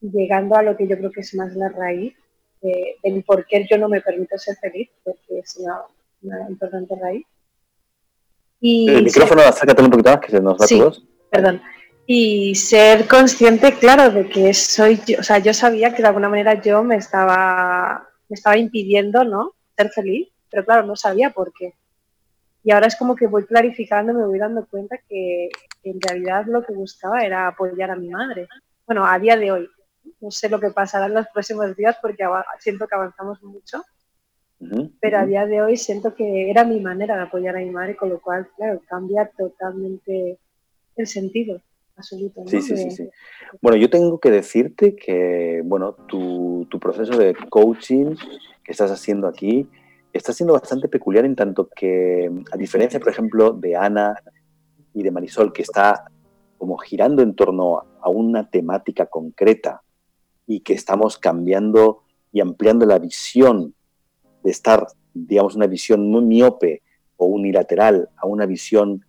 [0.00, 2.14] llegando a lo que yo creo que es más la raíz
[2.60, 7.26] de, del por qué yo no me permito ser feliz, porque es una, importante raíz.
[8.60, 11.04] Y el micrófono, acércate un poquito más que se nos va sí, todos.
[11.30, 11.62] Perdón.
[12.06, 16.28] Y ser consciente, claro, de que soy yo, o sea, yo sabía que de alguna
[16.28, 19.54] manera yo me estaba, me estaba impidiendo, ¿no?
[19.76, 21.74] Ser feliz, pero claro, no sabía por qué.
[22.62, 25.48] Y ahora es como que voy clarificando, me voy dando cuenta que
[25.82, 28.48] en realidad lo que buscaba era apoyar a mi madre.
[28.86, 29.68] Bueno, a día de hoy.
[30.20, 32.24] No sé lo que pasará en los próximos días porque
[32.58, 33.82] siento que avanzamos mucho.
[35.00, 37.96] Pero a día de hoy siento que era mi manera de apoyar a mi madre,
[37.96, 40.38] con lo cual, claro, cambia totalmente
[40.96, 41.62] el sentido.
[41.96, 43.10] Absoluto, sí, sí, sí, sí,
[43.60, 48.16] Bueno, yo tengo que decirte que, bueno, tu, tu proceso de coaching
[48.64, 49.68] que estás haciendo aquí,
[50.12, 54.14] está siendo bastante peculiar en tanto que, a diferencia, por ejemplo, de Ana
[54.94, 56.04] y de Marisol, que está
[56.58, 59.82] como girando en torno a una temática concreta
[60.46, 63.74] y que estamos cambiando y ampliando la visión
[64.42, 66.82] de estar, digamos, una visión muy miope
[67.16, 69.04] o unilateral a una visión,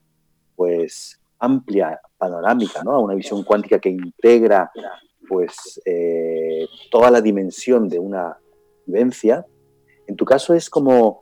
[0.56, 2.92] pues, amplia, panorámica, ¿no?
[2.92, 4.72] A una visión cuántica que integra,
[5.28, 8.38] pues, eh, toda la dimensión de una
[8.86, 9.46] vivencia,
[10.12, 11.22] en tu caso es como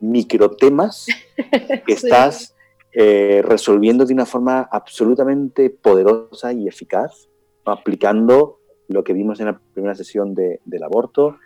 [0.00, 1.06] microtemas
[1.86, 2.56] que estás
[2.92, 7.28] eh, resolviendo de una forma absolutamente poderosa y eficaz,
[7.64, 11.36] aplicando lo que vimos en la primera sesión del aborto,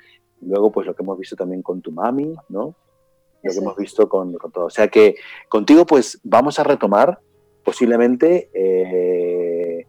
[0.40, 2.74] luego pues lo que hemos visto también con tu mami, ¿no?
[3.42, 4.64] Lo que hemos visto con, todo.
[4.64, 5.16] O sea que
[5.50, 7.20] contigo pues vamos a retomar
[7.62, 9.86] posiblemente eh,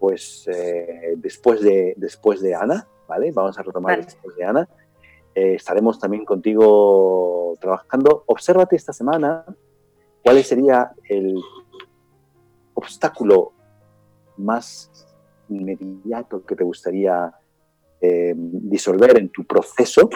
[0.00, 3.30] pues eh, después, de, después de Ana, ¿vale?
[3.30, 4.68] Vamos a retomar después de Ana.
[5.36, 8.24] Eh, estaremos también contigo trabajando.
[8.24, 9.44] Obsérvate esta semana
[10.24, 11.38] cuál sería el
[12.72, 13.52] obstáculo
[14.38, 14.90] más
[15.50, 17.34] inmediato que te gustaría
[18.00, 20.08] eh, disolver en tu proceso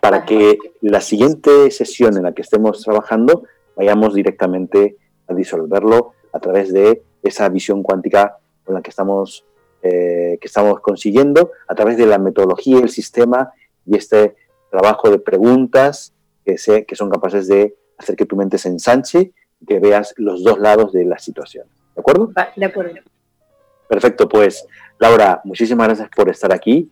[0.00, 3.42] para que la siguiente sesión en la que estemos trabajando
[3.74, 9.44] vayamos directamente a disolverlo a través de esa visión cuántica con la que estamos,
[9.82, 13.52] eh, que estamos consiguiendo, a través de la metodología, el sistema
[13.90, 14.36] y este
[14.70, 19.32] trabajo de preguntas que, sé, que son capaces de hacer que tu mente se ensanche
[19.60, 21.66] y que veas los dos lados de la situación.
[21.96, 22.32] ¿De acuerdo?
[22.56, 22.94] De acuerdo.
[23.88, 24.64] Perfecto, pues
[25.00, 26.88] Laura, muchísimas gracias por estar aquí.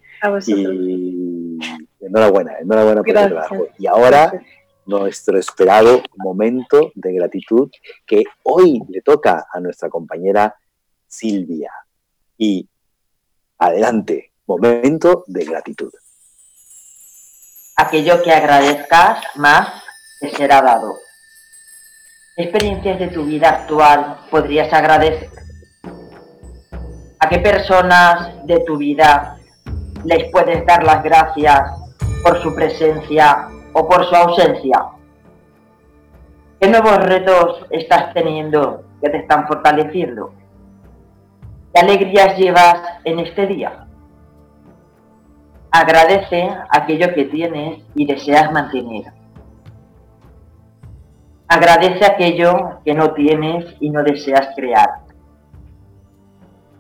[0.49, 1.59] y
[2.01, 3.69] enhorabuena, enhorabuena por el trabajo.
[3.79, 4.43] Y ahora
[4.85, 7.71] nuestro esperado momento de gratitud
[8.05, 10.57] que hoy le toca a nuestra compañera
[11.07, 11.71] Silvia.
[12.37, 12.69] Y
[13.59, 15.93] adelante, momento de gratitud
[17.79, 19.69] aquello que agradezcas más
[20.19, 20.99] te será dado.
[22.35, 25.31] ¿Qué experiencias de tu vida actual podrías agradecer?
[27.21, 29.39] ¿A qué personas de tu vida
[30.05, 31.71] les puedes dar las gracias
[32.23, 34.87] por su presencia o por su ausencia?
[36.61, 40.35] ¿Qué nuevos retos estás teniendo que te están fortaleciendo?
[41.73, 43.88] ¿Qué alegrías llevas en este día?
[45.71, 49.13] Agradece aquello que tienes y deseas mantener.
[51.47, 55.01] Agradece aquello que no tienes y no deseas crear.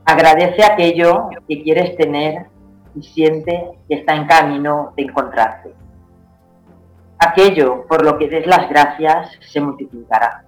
[0.06, 2.46] Agradece aquello que quieres tener
[2.94, 5.74] y siente que está en camino de encontrarte.
[7.18, 10.44] Aquello por lo que des las gracias se multiplicará.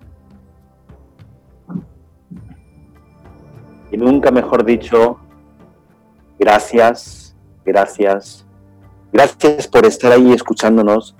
[3.93, 5.19] Y nunca mejor dicho,
[6.39, 7.20] gracias
[7.71, 8.45] gracias.
[9.13, 11.17] Gracias por estar ahí escuchándonos.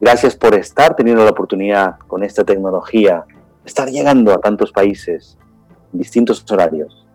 [0.00, 3.24] Gracias por estar teniendo la oportunidad con esta tecnología,
[3.64, 5.38] estar llegando a tantos países
[5.92, 7.06] en distintos horarios.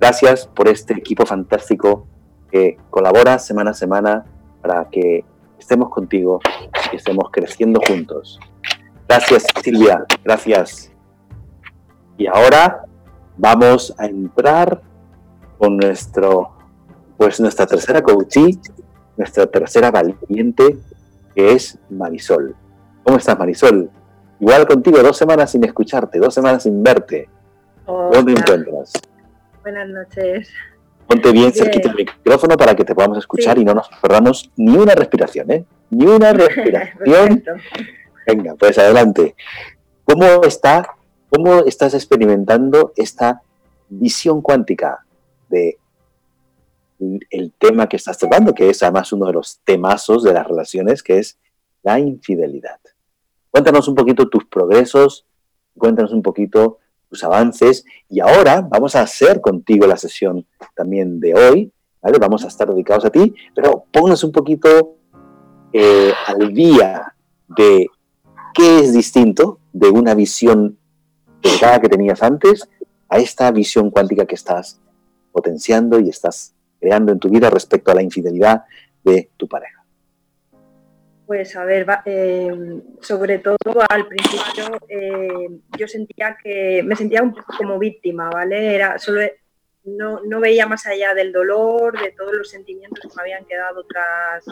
[0.00, 2.06] Gracias por este equipo fantástico
[2.50, 4.24] que colabora semana a semana
[4.60, 5.24] para que
[5.58, 6.40] estemos contigo
[6.92, 8.40] y estemos creciendo juntos.
[9.08, 10.92] Gracias Silvia, gracias.
[12.18, 12.84] Y ahora
[13.36, 14.82] vamos a entrar
[15.58, 16.51] con nuestro
[17.22, 18.58] pues nuestra tercera coachee,
[19.16, 20.76] nuestra tercera valiente,
[21.36, 22.56] que es Marisol.
[23.04, 23.88] ¿Cómo estás, Marisol?
[24.40, 27.28] Igual contigo, dos semanas sin escucharte, dos semanas sin verte.
[27.86, 28.94] ¿Dónde encuentras?
[29.62, 30.50] Buenas noches.
[31.06, 34.76] Ponte bien, cerquita el micrófono para que te podamos escuchar y no nos perdamos ni
[34.76, 35.64] una respiración, ¿eh?
[35.90, 37.44] Ni una respiración.
[38.26, 39.36] Venga, pues adelante.
[40.02, 40.96] ¿Cómo está,
[41.30, 43.42] cómo estás experimentando esta
[43.88, 45.06] visión cuántica
[45.48, 45.78] de
[47.30, 51.02] el tema que estás tratando, que es además uno de los temazos de las relaciones,
[51.02, 51.38] que es
[51.82, 52.78] la infidelidad?
[53.50, 55.26] Cuéntanos un poquito tus progresos,
[55.76, 61.34] cuéntanos un poquito tus avances y ahora vamos a hacer contigo la sesión también de
[61.34, 62.18] hoy, ¿vale?
[62.18, 64.96] Vamos a estar dedicados a ti, pero ponnos un poquito
[65.72, 67.14] eh, al día
[67.48, 67.88] de
[68.54, 70.78] qué es distinto de una visión
[71.80, 72.68] que tenías antes
[73.08, 74.80] a esta visión cuántica que estás
[75.32, 78.64] potenciando y estás creando en tu vida respecto a la infidelidad
[79.04, 79.84] de tu pareja.
[81.24, 82.50] Pues a ver, eh,
[83.00, 83.56] sobre todo
[83.88, 88.74] al principio eh, yo sentía que me sentía un poco como víctima, ¿vale?
[88.74, 89.20] Era solo
[89.84, 93.84] no, no, veía más allá del dolor, de todos los sentimientos que me habían quedado
[93.84, 94.44] tras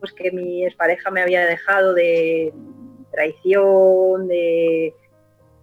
[0.00, 2.52] pues que mi pareja me había dejado de
[3.10, 4.94] traición, de,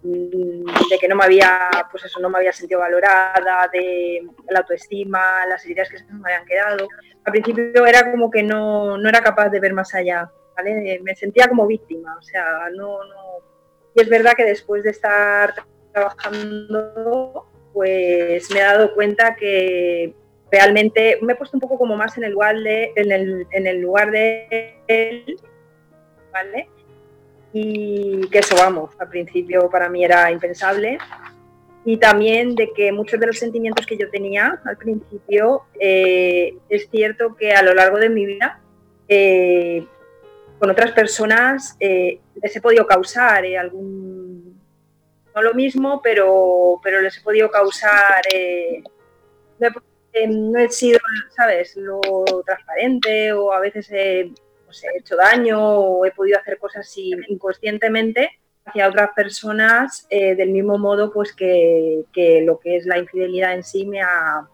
[0.06, 5.46] de que no me había, pues eso, no me había sentido valorada, de la autoestima,
[5.48, 6.88] las ideas que se me habían quedado
[7.26, 11.00] al principio era como que no, era capaz de ver más allá, ¿vale?
[11.02, 13.38] Me sentía como víctima, o sea, no, no...
[13.94, 15.52] Y es verdad que después de estar
[15.92, 20.14] trabajando, pues me he dado cuenta que
[20.52, 23.66] realmente me he puesto un poco como más en el lugar de, en el, en
[23.66, 25.36] el lugar de él,
[26.32, 26.70] ¿vale?
[27.58, 30.98] Y que eso, vamos, al principio para mí era impensable,
[31.86, 36.90] y también de que muchos de los sentimientos que yo tenía al principio, eh, es
[36.90, 38.60] cierto que a lo largo de mi vida,
[39.08, 39.86] eh,
[40.58, 44.60] con otras personas, eh, les he podido causar algún,
[45.34, 48.22] no lo mismo, pero, pero les he podido causar,
[50.28, 50.98] no he, sido,
[51.34, 52.02] ¿sabes?, lo
[52.44, 54.30] transparente o a veces he,
[54.84, 56.92] he hecho daño o he podido hacer cosas
[57.28, 58.30] inconscientemente
[58.64, 62.04] hacia otras personas eh, del mismo modo pues que,
[62.44, 64.46] lo que es la infidelidad en sí me ha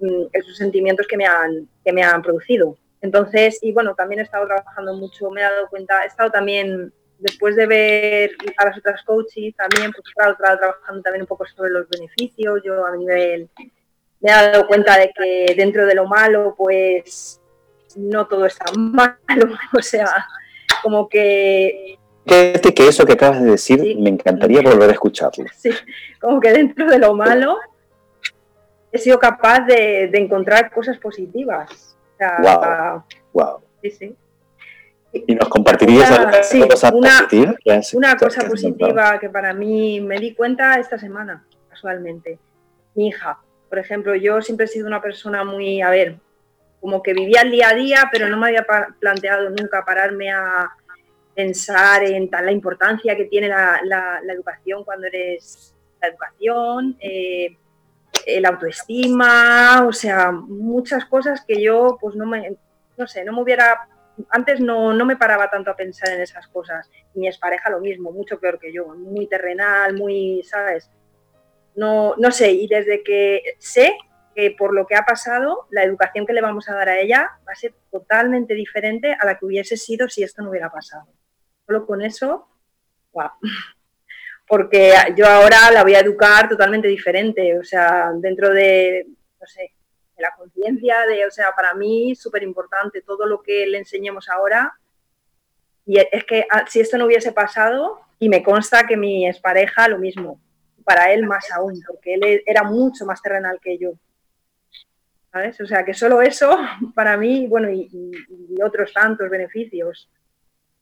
[0.00, 2.76] mm, esos sentimientos que me han que me han producido.
[3.00, 6.92] Entonces y bueno también he estado trabajando mucho me he dado cuenta he estado también
[7.18, 11.46] después de ver a las otras coaches también pues he estado trabajando también un poco
[11.46, 12.60] sobre los beneficios.
[12.64, 13.48] Yo a nivel
[14.20, 17.40] me he dado cuenta de que dentro de lo malo pues
[17.96, 20.26] no todo está malo o sea
[20.82, 25.44] como que Fíjate que eso que acabas de decir, me encantaría volver a escucharlo.
[25.56, 25.70] Sí,
[26.20, 27.56] como que dentro de lo malo
[28.90, 31.96] he sido capaz de, encontrar cosas positivas.
[32.18, 33.60] wow, wow.
[33.82, 34.16] Sí, sí.
[35.12, 37.54] ¿Y nos compartirías una, sí, cosa una, positiva?
[37.94, 42.38] Una cosa positiva que para mí me di cuenta esta semana, casualmente.
[42.94, 46.16] Mi hija, por ejemplo, yo siempre he sido una persona muy, a ver,
[46.80, 48.66] como que vivía el día a día, pero no me había
[49.00, 50.70] planteado nunca pararme a,
[51.36, 57.58] pensar en la importancia que tiene la, educación cuando eres la educación, eh,
[58.24, 62.56] el autoestima, o sea, muchas cosas que yo, pues no me,
[62.96, 63.86] no sé, no me hubiera,
[64.30, 66.90] antes no, no me paraba tanto a pensar en esas cosas.
[67.14, 70.90] mi expareja lo mismo, mucho peor que yo, muy terrenal, muy, ¿sabes?
[71.74, 73.94] No, no sé, y desde que sé
[74.36, 77.38] que por lo que ha pasado, la educación que le vamos a dar a ella
[77.48, 81.08] va a ser totalmente diferente a la que hubiese sido si esto no hubiera pasado
[81.66, 82.48] solo con eso,
[83.12, 83.30] wow.
[84.48, 89.04] Porque yo ahora la voy a educar totalmente diferente, o sea, dentro de,
[89.40, 89.72] no sé,
[90.16, 94.28] de la conciencia, de, o sea, para mí súper importante todo lo que le enseñemos
[94.28, 94.72] ahora.
[95.84, 99.88] Y es que ah, si esto no hubiese pasado, y me consta que mi expareja
[99.88, 100.40] lo mismo,
[100.84, 103.94] para él más aún, porque él era mucho más terrenal que yo.
[105.36, 105.60] ¿Sabes?
[105.60, 106.56] O sea, que solo eso,
[106.94, 110.08] para mí, bueno, y, y otros tantos beneficios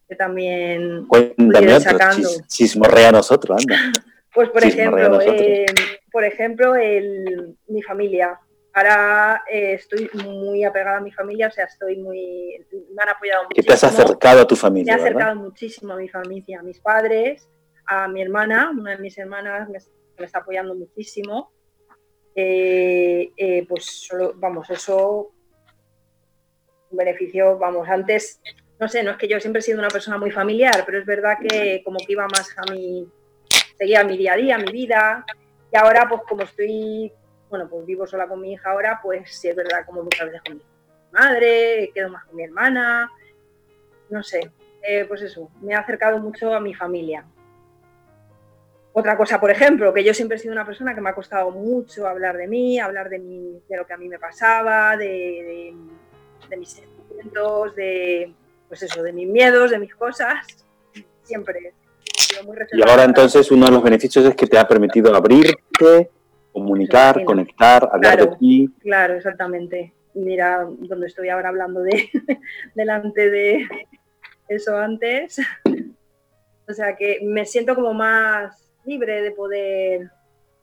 [0.09, 2.29] que también Cuéntame sacando.
[2.47, 3.77] chismorrea a nosotros, anda.
[4.35, 5.65] Pues por ejemplo, eh,
[6.11, 8.37] por ejemplo, el, mi familia.
[8.73, 13.45] Ahora eh, estoy muy apegada a mi familia, o sea, estoy muy, me han apoyado
[13.45, 13.63] muchísimo.
[13.63, 14.97] ¿Y te has acercado a tu familia?
[14.97, 17.49] Me he acercado muchísimo a mi familia, a mis padres,
[17.87, 19.79] a mi hermana, una de mis hermanas me,
[20.25, 21.53] está apoyando muchísimo.
[22.35, 25.31] Eh, pues solo, vamos, eso
[26.91, 28.41] un beneficio, vamos, antes
[28.79, 31.07] no sé, no es que yo siempre he sido una persona muy familiar, pero es
[31.07, 33.09] verdad que como que iba más a mi,
[33.79, 35.25] seguía mi día a día, mi vida,
[35.73, 37.13] y ahora pues como estoy,
[37.49, 40.43] bueno, pues vivo sola con mi hija ahora, pues sí es verdad como muchas veces
[40.45, 40.63] con mi
[41.13, 43.11] madre, quedo más con mi hermana,
[44.11, 44.51] no sé,
[44.83, 47.25] eh, pues eso, me ha acercado mucho a mi familia.
[48.97, 51.51] Otra cosa, por ejemplo, que yo siempre he sido una persona que me ha costado
[51.51, 55.75] mucho hablar de mí, hablar de, mí, de lo que a mí me pasaba, de,
[56.57, 58.33] mis sentimientos, de,
[58.69, 60.47] pues eso, de mis miedos, de mis cosas.
[61.25, 61.75] Siempre.
[62.47, 66.11] Muy y ahora entonces uno de los beneficios es que te ha permitido abrirte,
[66.53, 68.71] comunicar, conectar, hablar de ti.
[68.79, 69.93] Claro, exactamente.
[70.15, 72.11] Mira donde estoy ahora hablando de
[72.77, 73.67] delante de
[74.47, 75.41] eso antes.
[76.69, 80.11] O sea que me siento como más libre de poder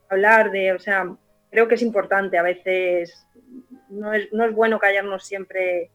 [0.08, 1.16] hablar de, o sea,
[1.50, 3.26] creo que es importante a veces,
[3.88, 5.90] no es, no es bueno callarnos siempre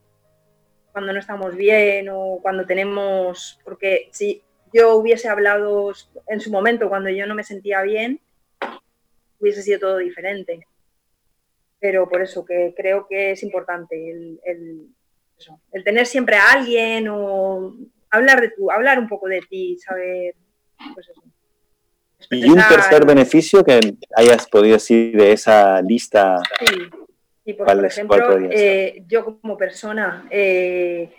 [0.91, 5.91] cuando no estamos bien o cuando tenemos, porque si yo hubiese hablado
[6.27, 8.19] en su momento cuando yo no me sentía bien,
[9.39, 10.67] hubiese sido todo diferente.
[11.79, 14.87] Pero por eso que creo que es importante el, el,
[15.71, 17.75] el tener siempre a alguien o
[18.09, 20.33] hablar de tú, hablar un poco de ti, saber,
[20.93, 21.21] pues eso.
[22.31, 26.41] Y un tercer beneficio que hayas podido decir de esa lista.
[27.45, 31.09] Sí, pues, por ejemplo, eh, yo como persona, eh,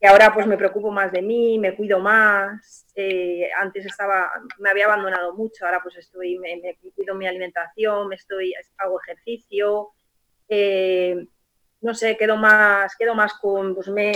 [0.00, 4.70] que ahora pues me preocupo más de mí, me cuido más, eh, antes estaba, me
[4.70, 9.90] había abandonado mucho, ahora pues estoy, me, me cuido mi alimentación, me estoy, hago ejercicio,
[11.82, 14.12] no sé, quedo más, quedo más con, pues me,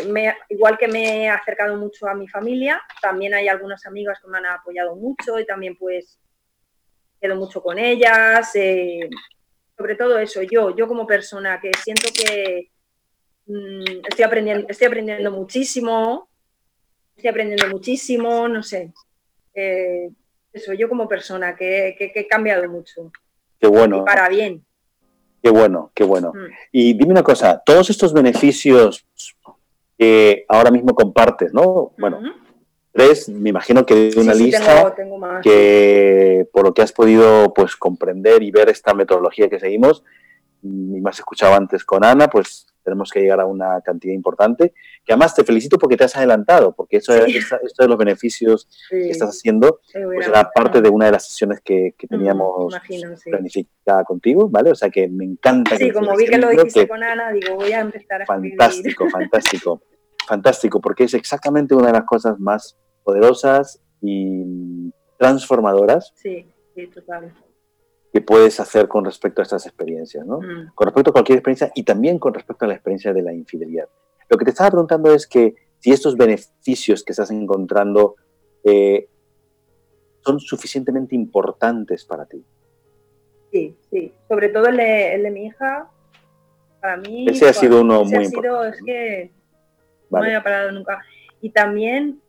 [0.48, 4.38] igual que me he acercado mucho a mi familia, también hay algunas amigas que me
[4.38, 6.18] han apoyado mucho y también pues
[7.20, 9.08] quedo mucho con ellas, eh,
[9.76, 12.70] sobre todo eso, yo, yo como persona que siento que
[13.46, 16.28] mm, estoy, aprendiendo, estoy aprendiendo muchísimo,
[17.16, 18.92] estoy aprendiendo muchísimo, no sé,
[19.54, 20.10] eh,
[20.52, 23.12] eso, yo como persona que, he cambiado mucho.
[23.60, 24.04] Qué bueno.
[24.04, 24.64] para bien.
[25.42, 26.32] Qué bueno, qué bueno.
[26.34, 26.52] Mm.
[26.72, 29.06] Y dime una cosa, todos estos beneficios
[29.96, 31.92] que ahora mismo compartes, ¿no?
[31.98, 32.20] Bueno,
[32.98, 34.92] tres, me imagino que de una lista
[35.40, 40.02] que por lo que has podido pues comprender y ver esta metodología que seguimos,
[40.62, 44.14] mm, y me has escuchado antes con Ana, pues tenemos que llegar a una cantidad
[44.14, 44.72] importante,
[45.04, 49.10] que además te felicito porque te has adelantado, porque eso esto de los beneficios que
[49.10, 52.74] estás haciendo, pues era parte de una de las sesiones que, mm, teníamos
[53.24, 54.72] planificada contigo, ¿vale?
[54.72, 55.76] O sea que me encanta.
[55.76, 59.82] Sí, como vi que lo dijiste con Ana, digo, voy a empezar a Fantástico, fantástico
[60.28, 62.76] fantástico, porque es exactamente una de las cosas más
[63.08, 66.44] poderosas y transformadoras sí,
[66.74, 67.32] sí, total.
[68.12, 70.40] que puedes hacer con respecto a estas experiencias, ¿no?
[70.40, 70.74] Mm.
[70.74, 73.88] Con respecto a cualquier experiencia y también con respecto a la experiencia de la infidelidad.
[74.28, 78.16] Lo que te estaba preguntando es que si estos beneficios que estás encontrando
[78.62, 79.08] eh,
[80.20, 82.44] son suficientemente importantes para ti.
[83.50, 84.12] Sí, sí.
[84.28, 85.88] Sobre todo el de, mi hija,
[86.78, 87.26] para mí...
[87.26, 88.76] Ese ha sido uno muy importante.
[88.76, 89.30] Es que
[90.10, 91.00] no había parado nunca.
[91.40, 92.20] Y también,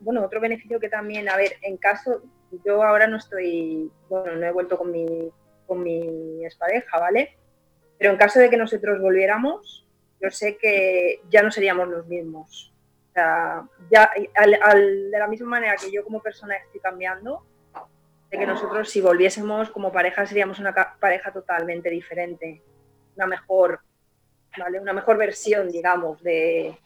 [0.00, 2.22] bueno, otro beneficio que también, a ver, en caso,
[2.64, 5.30] yo ahora no estoy, bueno, no he vuelto con mi,
[5.66, 7.36] con mi expareja, ¿vale?
[7.98, 9.86] Pero en caso de que nosotros volviéramos,
[10.20, 12.72] yo sé que ya no seríamos los mismos.
[13.10, 17.44] O sea, ya, de la misma manera que yo como persona estoy cambiando,
[18.30, 22.62] de que nosotros si volviésemos como pareja seríamos una pareja totalmente diferente,
[23.16, 23.80] una mejor,
[24.56, 24.78] ¿vale?
[24.78, 26.78] Una mejor versión, digamos, de,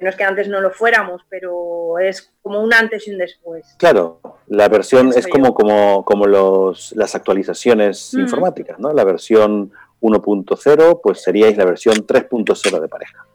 [0.00, 3.74] no es que antes no lo fuéramos, pero es como un antes y un después.
[3.78, 8.20] Claro, la versión es como, como, como los, las actualizaciones mm.
[8.20, 8.92] informáticas, ¿no?
[8.92, 13.26] La versión 1.0, pues seríais la versión 3.0 de pareja.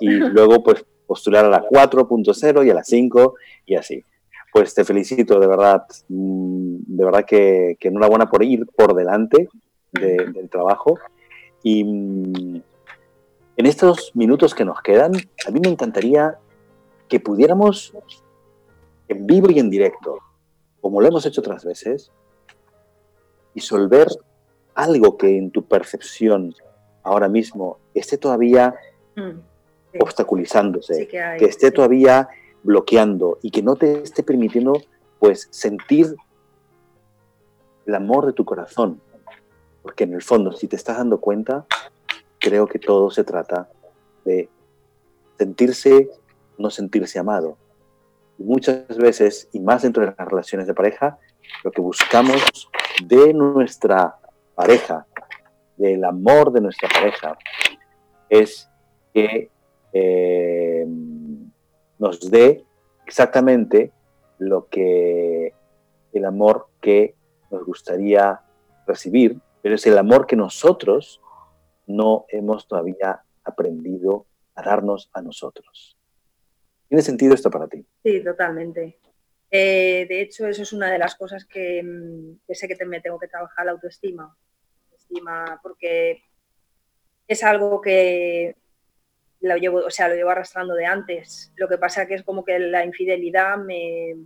[0.00, 3.34] Y luego, pues, postular a la 4.0 y a la 5
[3.66, 4.04] y así.
[4.52, 9.48] Pues te felicito, de verdad, mm, de verdad que, que enhorabuena por ir por delante
[9.92, 10.98] del trabajo.
[11.62, 12.62] Y mm,
[13.56, 15.12] en estos minutos que nos quedan,
[15.46, 16.38] a mí me encantaría
[17.08, 17.92] que pudiéramos,
[19.08, 20.18] en vivo y en directo,
[20.80, 22.10] como lo hemos hecho otras veces,
[23.54, 24.08] disolver
[24.74, 26.54] algo que en tu percepción
[27.02, 28.74] ahora mismo esté todavía
[29.14, 32.28] mm, obstaculizándose, que, esté todavía
[32.62, 34.82] bloqueando y que no te esté permitiendo
[35.20, 36.16] pues sentir
[37.86, 39.00] el amor de tu corazón.
[39.82, 41.66] Porque en el fondo, si te estás dando cuenta,
[42.44, 43.70] creo que todo se trata
[44.26, 44.50] de
[45.38, 46.10] sentirse,
[46.58, 47.56] no sentirse amado.
[48.36, 51.18] Muchas veces, y más dentro de las relaciones de pareja,
[51.62, 52.68] lo que buscamos
[53.06, 54.16] de nuestra
[54.54, 55.06] pareja,
[55.78, 57.38] del amor de nuestra pareja,
[58.28, 58.68] es
[59.14, 59.50] que
[59.94, 60.86] eh,
[61.98, 62.62] nos dé
[63.06, 63.90] exactamente
[64.38, 65.54] lo que
[66.12, 67.14] el amor que
[67.50, 68.42] nos gustaría
[68.86, 71.22] recibir, pero es el amor que nosotros
[71.86, 75.98] no hemos todavía aprendido a darnos a nosotros.
[76.88, 77.84] ¿Tiene sentido esto para ti?
[78.02, 78.98] Sí, totalmente.
[79.50, 83.18] Eh, de hecho, eso es una de las cosas que, mm, sé que me tengo
[83.18, 84.36] que trabajar la autoestima.
[85.62, 86.22] Porque
[87.28, 88.56] es algo que
[89.40, 91.52] lo llevo, o sea, lo llevo arrastrando de antes.
[91.56, 94.16] Lo que pasa que es como que la infidelidad me,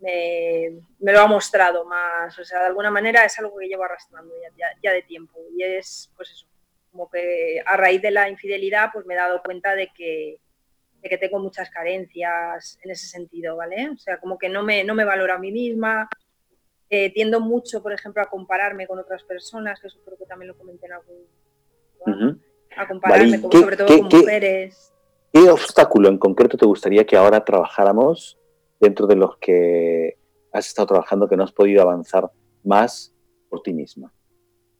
[0.00, 2.38] me, lo ha mostrado más.
[2.38, 4.34] O sea, de alguna manera es algo que llevo arrastrando
[4.82, 5.38] ya, de tiempo.
[5.56, 6.46] Y es, pues eso,
[6.90, 10.38] como que a raíz de la infidelidad, pues me he dado cuenta de que,
[11.02, 13.90] que tengo muchas carencias en ese sentido, ¿vale?
[13.90, 16.08] O sea, como que no me, no me valoro a mí misma.
[16.92, 20.48] Eh, tiendo mucho, por ejemplo, a compararme con otras personas, que eso creo que también
[20.48, 22.40] lo comenté en algún...
[22.76, 24.92] A compararme, sobre todo con mujeres.
[25.32, 28.39] ¿Qué obstáculo en concreto te gustaría que ahora trabajáramos
[28.80, 30.16] dentro de los que
[30.52, 32.30] has estado trabajando que no has podido avanzar
[32.64, 33.14] más
[33.48, 34.12] por ti misma.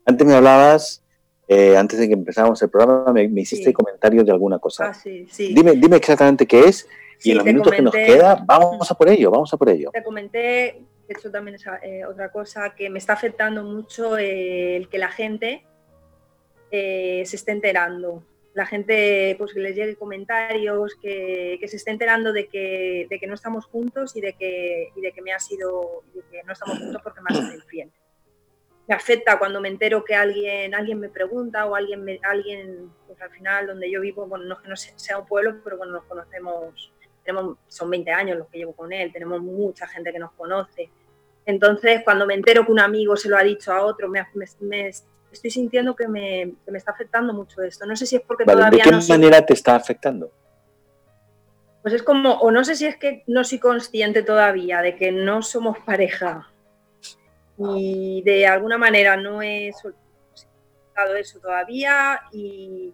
[0.05, 1.05] Antes me hablabas,
[1.47, 4.89] eh, antes de que empezáramos el programa, me, hiciste comentarios de alguna cosa.
[4.89, 5.55] Ah, sí, sí.
[5.55, 6.89] Dime, dime exactamente qué es
[7.23, 9.91] y en los minutos que nos queda, vamos a por ello, vamos a por ello.
[9.93, 14.89] Te comenté, de hecho también es eh, otra cosa, que me está afectando mucho el
[14.89, 15.65] que la gente
[16.71, 18.23] eh, se esté enterando
[18.55, 23.27] la gente pues que les llegue comentarios, que, se esté enterando de que, de que,
[23.27, 26.53] no estamos juntos y de que, y de que me ha sido, de que no
[26.53, 27.91] estamos juntos porque me ha sido infiel.
[28.89, 33.21] Me afecta cuando me entero que alguien, alguien me pregunta o alguien, me, alguien pues
[33.23, 35.93] al final donde yo vivo, bueno, no es que no sea un pueblo, pero bueno,
[35.93, 36.93] nos conocemos,
[37.23, 40.91] tenemos, son 20 años los que llevo con él, tenemos mucha gente que nos conoce.
[41.47, 44.27] Entonces, cuando me entero que un amigo se lo ha dicho a otro, me,
[44.61, 44.91] me,
[45.33, 47.87] estoy sintiendo que me, está afectando mucho esto.
[47.87, 50.33] No sé si es porque todavía ¿De qué manera te está afectando?
[51.83, 55.13] Pues es como, o no sé si es que no soy consciente todavía de que
[55.13, 56.51] no somos pareja
[57.57, 62.93] y de alguna manera no he soltado eso todavía y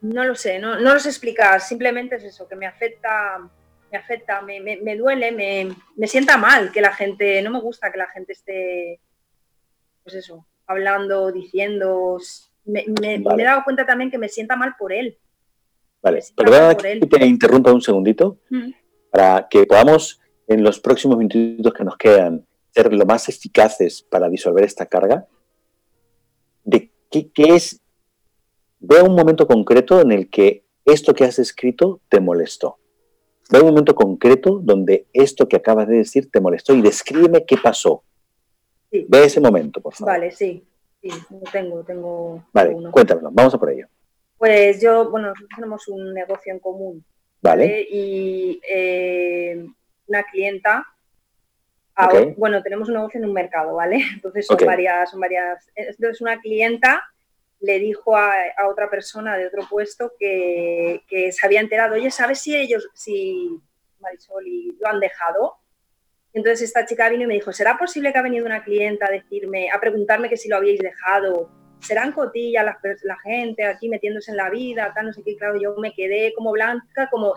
[0.00, 3.38] no lo sé, no, no lo sé explicar, simplemente es eso, que me afecta,
[3.90, 7.90] me afecta, me, me duele, me, me sienta mal que la gente, no me gusta
[7.90, 9.00] que la gente esté,
[10.04, 12.18] pues eso, hablando, diciendo.
[12.64, 15.18] Me, he dado cuenta también que me sienta mal por él.
[16.02, 18.38] Vale, perdona que te interrumpa un segundito
[19.10, 24.28] para que podamos en los próximos minutos que nos quedan ser lo más eficaces para
[24.28, 25.26] disolver esta carga.
[26.62, 27.80] De qué, qué es,
[28.78, 32.78] vea un momento concreto en el que esto que has escrito te molestó.
[33.50, 37.56] Ve un momento concreto donde esto que acabas de decir te molestó y descríbeme qué
[37.56, 38.04] pasó.
[38.90, 40.14] Ve ese momento, por favor.
[40.14, 40.66] Vale, sí,
[41.00, 41.10] sí,
[41.52, 42.44] tengo, tengo.
[42.52, 43.86] Vale, cuéntamelo, vamos a por ello.
[44.36, 47.04] Pues yo, bueno, nosotros tenemos un negocio en común.
[47.42, 47.86] Vale.
[47.90, 49.66] Y eh,
[50.06, 50.86] una clienta,
[52.36, 54.00] bueno, tenemos un negocio en un mercado, ¿vale?
[54.14, 55.70] Entonces son varias, son varias.
[55.74, 57.04] Entonces una clienta
[57.60, 58.32] le dijo a,
[58.70, 63.60] otra persona de otro puesto que, que, se había enterado, oye, ¿sabes si ellos, si
[63.98, 65.56] Marisol y lo han dejado?
[66.38, 69.10] Entonces esta chica vino y me dijo, ¿será posible que ha venido una clienta a
[69.10, 71.50] decirme, a preguntarme que si lo habíais dejado?
[71.80, 74.84] ¿Serán cotillas la, la gente aquí metiéndose en la vida?
[74.84, 77.34] Acá no sé qué, claro, yo me quedé como blanca, como...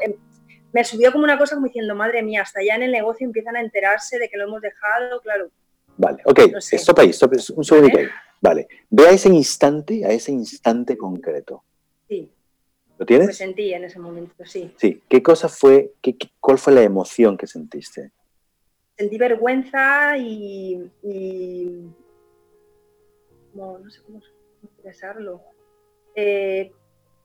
[0.72, 3.56] me subió como una cosa como diciendo, madre mía, hasta ya en el negocio empiezan
[3.56, 5.50] a enterarse de que lo hemos dejado, claro.
[5.98, 8.08] Vale, ok, no stop ahí, stop, un segundo ahí.
[8.40, 11.64] Vale, ve a ese instante, a ese instante concreto.
[12.08, 12.32] Sí.
[13.00, 13.26] ¿Lo tienes?
[13.26, 14.72] Me sentí en ese momento, sí.
[14.78, 18.12] Sí, ¿qué cosa fue, qué, cuál fue la emoción que sentiste?
[18.98, 20.92] Sentí vergüenza y,
[23.54, 24.22] no sé cómo
[24.64, 25.42] expresarlo,
[26.16, 26.72] eh,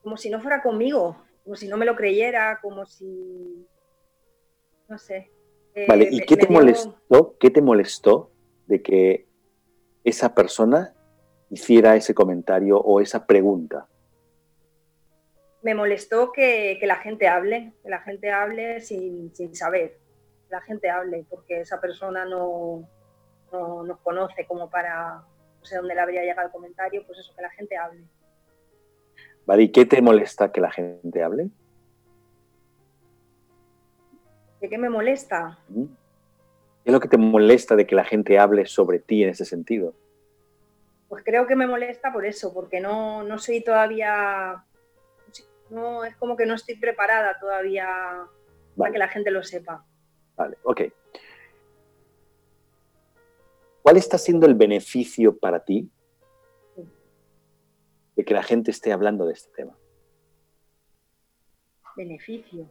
[0.02, 3.66] como si no fuera conmigo, como si no me lo creyera, como si,
[4.88, 5.30] no sé.
[5.74, 7.36] Eh, vale, ¿y qué te molestó?
[7.38, 8.30] ¿Qué te molestó
[8.66, 9.26] de que
[10.04, 10.94] esa persona
[11.50, 13.86] hiciera ese comentario o esa pregunta?
[15.62, 19.98] Me molestó que, la gente hable, que la gente hable sin, sin saber
[20.48, 22.88] la gente hable, porque esa persona no,
[23.52, 25.24] no nos conoce como para,
[25.58, 28.04] no sé dónde le habría llegado el comentario, pues eso, que la gente hable.
[29.46, 31.50] Vale, ¿y qué te molesta que la gente hable?
[34.60, 35.58] ¿De qué me molesta?
[35.68, 39.44] ¿Qué es lo que te molesta de que la gente hable sobre ti en ese
[39.44, 39.94] sentido?
[41.08, 44.64] Pues creo que me molesta por eso, porque no, no soy todavía,
[45.70, 47.86] no, es como que no estoy preparada todavía
[48.76, 49.84] para que la gente lo sepa.
[50.36, 50.82] Vale, ok.
[53.82, 55.88] ¿Cuál está siendo el beneficio para ti
[58.16, 59.76] de que la gente esté hablando de este tema?
[61.96, 62.66] Beneficio.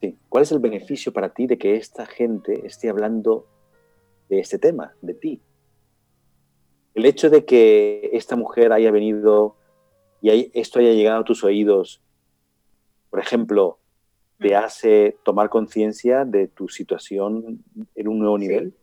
[0.00, 0.18] Sí.
[0.28, 3.46] ¿Cuál es el beneficio para ti de que esta gente esté hablando
[4.28, 5.42] de este tema, de ti?
[6.94, 9.56] El hecho de que esta mujer haya venido
[10.22, 12.00] y esto haya llegado a tus oídos,
[13.10, 13.78] por ejemplo,
[14.38, 17.64] te hace tomar conciencia de tu situación
[17.94, 18.74] en un nuevo nivel?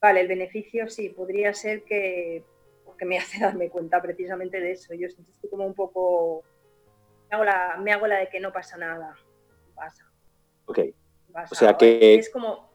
[0.00, 2.44] Vale, el beneficio sí, podría ser que,
[2.98, 4.94] que me hace darme cuenta precisamente de eso.
[4.94, 6.42] Yo estoy como un poco,
[7.30, 9.16] me hago la, me hago la de que no pasa nada,
[9.74, 10.10] pasa.
[10.66, 10.80] Ok.
[11.50, 12.14] O sea que...
[12.14, 12.70] Es como,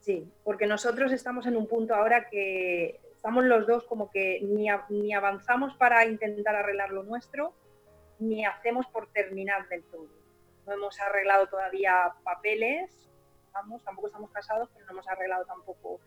[0.00, 4.68] sí, porque nosotros estamos en un punto ahora que estamos los dos como que ni,
[4.90, 7.54] ni avanzamos para intentar arreglar lo nuestro,
[8.18, 10.17] ni hacemos por terminar del todo.
[10.68, 13.08] No hemos arreglado todavía papeles,
[13.54, 15.98] vamos, tampoco estamos casados, pero no hemos arreglado tampoco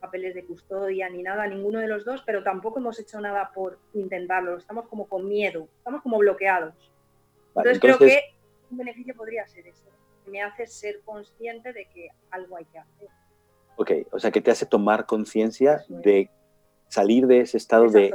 [0.00, 3.78] papeles de custodia ni nada, ninguno de los dos, pero tampoco hemos hecho nada por
[3.92, 6.92] intentarlo, estamos como con miedo, estamos como bloqueados.
[7.54, 8.22] entonces, creo que
[8.70, 9.86] un beneficio podría ser eso,
[10.26, 13.08] me hace ser consciente de que algo hay que hacer.
[13.76, 16.30] Ok, o sea, que te hace tomar conciencia de
[16.88, 18.10] salir de ese estado de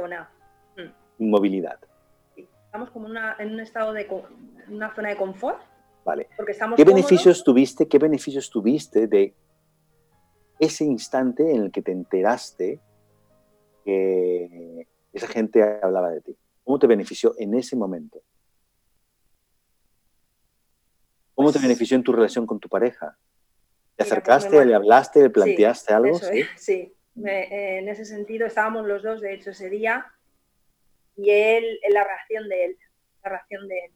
[0.76, 1.22] mm.
[1.22, 1.78] inmovilidad.
[2.36, 3.06] Estamos como
[3.38, 4.08] en un estado de
[4.68, 5.60] una zona de confort.
[6.04, 6.28] Vale.
[6.76, 7.86] ¿Qué beneficios tuviste?
[7.86, 9.34] ¿Qué beneficios tuviste de
[10.58, 12.80] ese instante en el que te enteraste
[13.84, 16.36] que esa gente hablaba de ti?
[16.64, 18.20] ¿Cómo te benefició en ese momento?
[21.34, 23.16] ¿Cómo te pues benefició en tu relación con tu pareja?
[23.96, 26.18] ¿Te pues acercaste, le hablaste, le planteaste algo?
[26.18, 26.92] sí, sí.
[27.26, 30.06] Eh, en ese sentido estábamos los dos, de hecho, ese día,
[31.16, 32.78] y él, la reacción de él,
[33.22, 33.92] la reacción de él.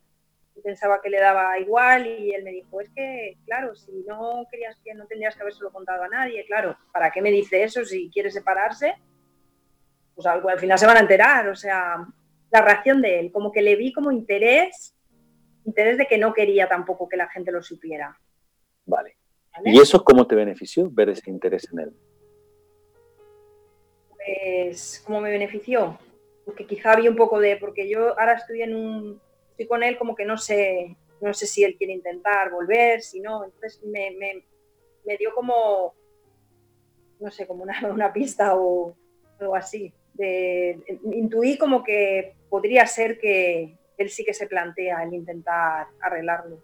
[0.66, 4.76] Pensaba que le daba igual y él me dijo, es que, claro, si no querías
[4.84, 8.10] que no tendrías que habérselo contado a nadie, claro, ¿para qué me dice eso si
[8.10, 8.96] quiere separarse?
[10.16, 12.04] Pues algo, al final se van a enterar, o sea,
[12.50, 14.96] la reacción de él, como que le vi como interés,
[15.64, 18.18] interés de que no quería tampoco que la gente lo supiera.
[18.86, 19.16] Vale.
[19.64, 21.96] ¿Y eso cómo te benefició ver ese interés en él?
[24.66, 25.96] pues, ¿cómo me benefició?
[26.44, 29.20] Porque quizá había un poco de, porque yo ahora estoy en un,
[29.56, 33.20] estoy con él como que no sé, no sé si él quiere intentar volver, si
[33.20, 34.10] no, entonces me,
[35.04, 35.94] me, dio como,
[37.20, 38.96] no sé, como una, una pista o
[39.40, 39.92] algo así.
[40.14, 40.78] De,
[41.12, 46.58] intuí como que podría ser que él sí que se plantea el intentar arreglarlo.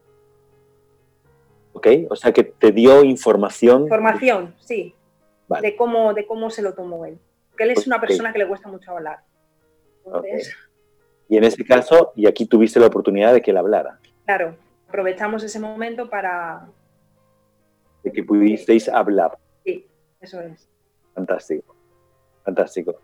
[1.74, 3.82] Ok, o sea que te dio información.
[3.82, 4.94] Información, sí.
[5.60, 7.18] De, cómo, de cómo se lo tomó él
[7.62, 9.20] él es una persona que le cuesta mucho hablar.
[11.32, 13.98] Y en ese caso, y aquí tuviste la oportunidad de que él hablara.
[14.26, 14.54] Claro,
[14.86, 16.68] aprovechamos ese momento para...
[18.04, 19.38] De que pudisteis hablar.
[19.64, 19.86] Sí,
[20.20, 20.68] eso es.
[21.14, 21.74] Fantástico,
[22.44, 22.96] fantástico.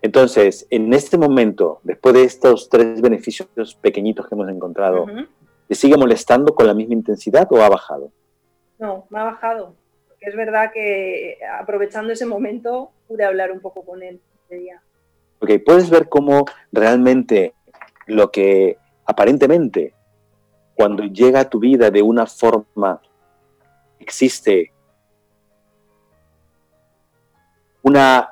[0.00, 3.48] Entonces, en este momento, después de estos tres beneficios
[3.82, 5.04] pequeñitos que hemos encontrado,
[5.68, 8.10] ¿te sigue molestando con la misma intensidad o ha bajado?
[8.78, 9.74] No, me ha bajado
[10.26, 14.82] es verdad que aprovechando ese momento pude hablar un poco con él ese día.
[15.40, 17.52] Ok, puedes ver cómo realmente
[18.06, 19.94] lo que aparentemente
[20.74, 23.00] cuando llega a tu vida de una forma
[23.98, 24.72] existe
[27.82, 28.30] una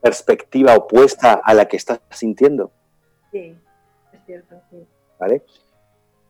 [0.00, 2.72] perspectiva opuesta a la que estás sintiendo.
[3.30, 3.54] Sí,
[4.12, 4.56] es cierto.
[5.18, 5.44] ¿Vale?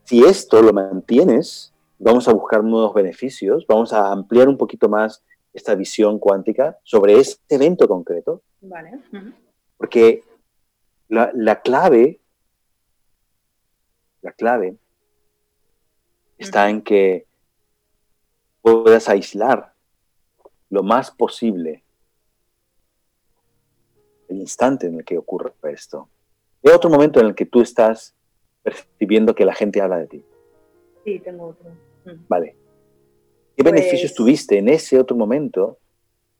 [0.04, 5.22] Si esto lo mantienes, vamos a buscar nuevos beneficios, vamos a ampliar un poquito más
[5.52, 8.42] esta visión cuántica sobre este evento concreto.
[8.60, 9.00] Vale.
[9.76, 10.22] Porque
[11.08, 12.19] la, clave,
[14.22, 14.76] la clave
[16.38, 17.26] está en que
[18.62, 19.74] puedas aislar
[20.68, 21.84] lo más posible
[24.28, 26.08] el instante en el que ocurre esto.
[26.64, 28.14] Hay otro momento en el que tú estás
[28.62, 30.24] percibiendo que la gente habla de ti.
[31.04, 31.70] Sí, tengo otro.
[32.28, 32.56] Vale.
[33.56, 35.78] ¿Qué beneficios pues tuviste en ese otro momento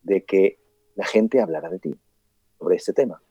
[0.03, 0.59] de que
[0.95, 1.95] la gente hablara de ti
[2.57, 3.21] sobre este tema?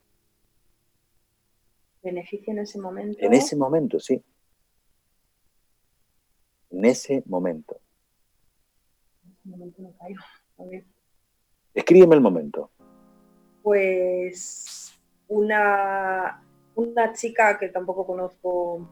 [2.02, 3.18] ¿Beneficio en ese momento?
[3.20, 4.22] En ese momento, sí.
[6.70, 7.80] En ese momento.
[9.44, 10.84] En.
[11.74, 12.70] Escríbeme el momento.
[13.62, 14.98] Pues
[15.28, 16.42] una,
[16.74, 18.88] una chica que tampoco conozco,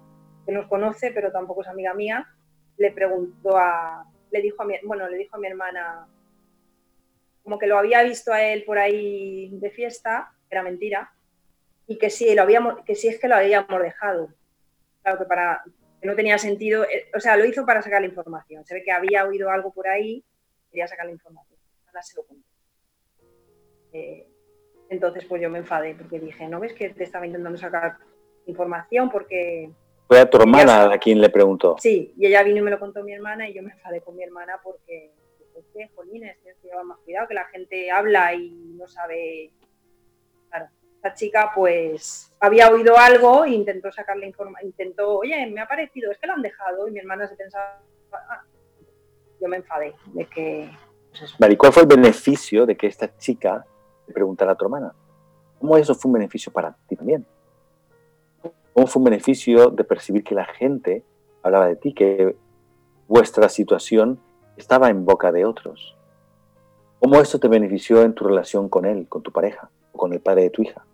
[0.47, 2.26] que nos conoce, pero tampoco es amiga mía,
[2.76, 6.07] le preguntó a, le dijo a mi, bueno, le dijo a mi hermana,
[7.43, 11.12] como que lo había visto a él por ahí de fiesta, era mentira,
[11.87, 14.29] y que sí, lo habíamos, que sí es que lo habíamos dejado.
[15.03, 15.64] Claro que para,
[16.01, 18.64] que no tenía sentido, eh, o sea, lo hizo para sacar la información.
[18.64, 20.24] Se ve que había oído algo por ahí,
[20.70, 21.59] quería sacar la información.
[21.86, 22.49] Ahora se lo conté.
[23.92, 24.26] Eh,
[24.90, 27.96] entonces, pues yo me enfadé porque dije, ¿no ves que te estaba intentando sacar
[28.46, 29.11] información?
[29.11, 29.70] Porque
[30.09, 31.76] fue a tu hermana a quien le preguntó.
[31.78, 34.16] Sí, y ella vino y me lo contó mi hermana y yo me enfadé con
[34.16, 35.12] mi hermana porque,
[35.94, 39.53] jolines, tienes que llevar más cuidado, que la gente habla y no sabe.
[40.49, 40.68] Claro,
[40.99, 46.11] esta chica pues había oído algo e intentó sacarle información, intentó, oye, me ha parecido,
[46.11, 47.80] es que lo han dejado y mi hermana se pensaba,
[48.12, 48.42] ah,
[49.40, 50.70] yo me enfadé de que...
[51.11, 53.64] Pues vale, ¿y cuál fue el beneficio de que esta chica
[54.09, 54.92] le preguntara a tu hermana?
[55.61, 57.24] ¿Cómo eso fue un beneficio para ti también?
[58.72, 61.05] ¿Cómo fue un beneficio de percibir que la gente
[61.44, 62.36] hablaba de ti, que
[63.07, 64.20] vuestra situación
[64.57, 65.96] estaba en boca de otros?
[66.99, 70.20] ¿Cómo esto te benefició en tu relación con él, con tu pareja o con el
[70.20, 70.84] padre de tu hija?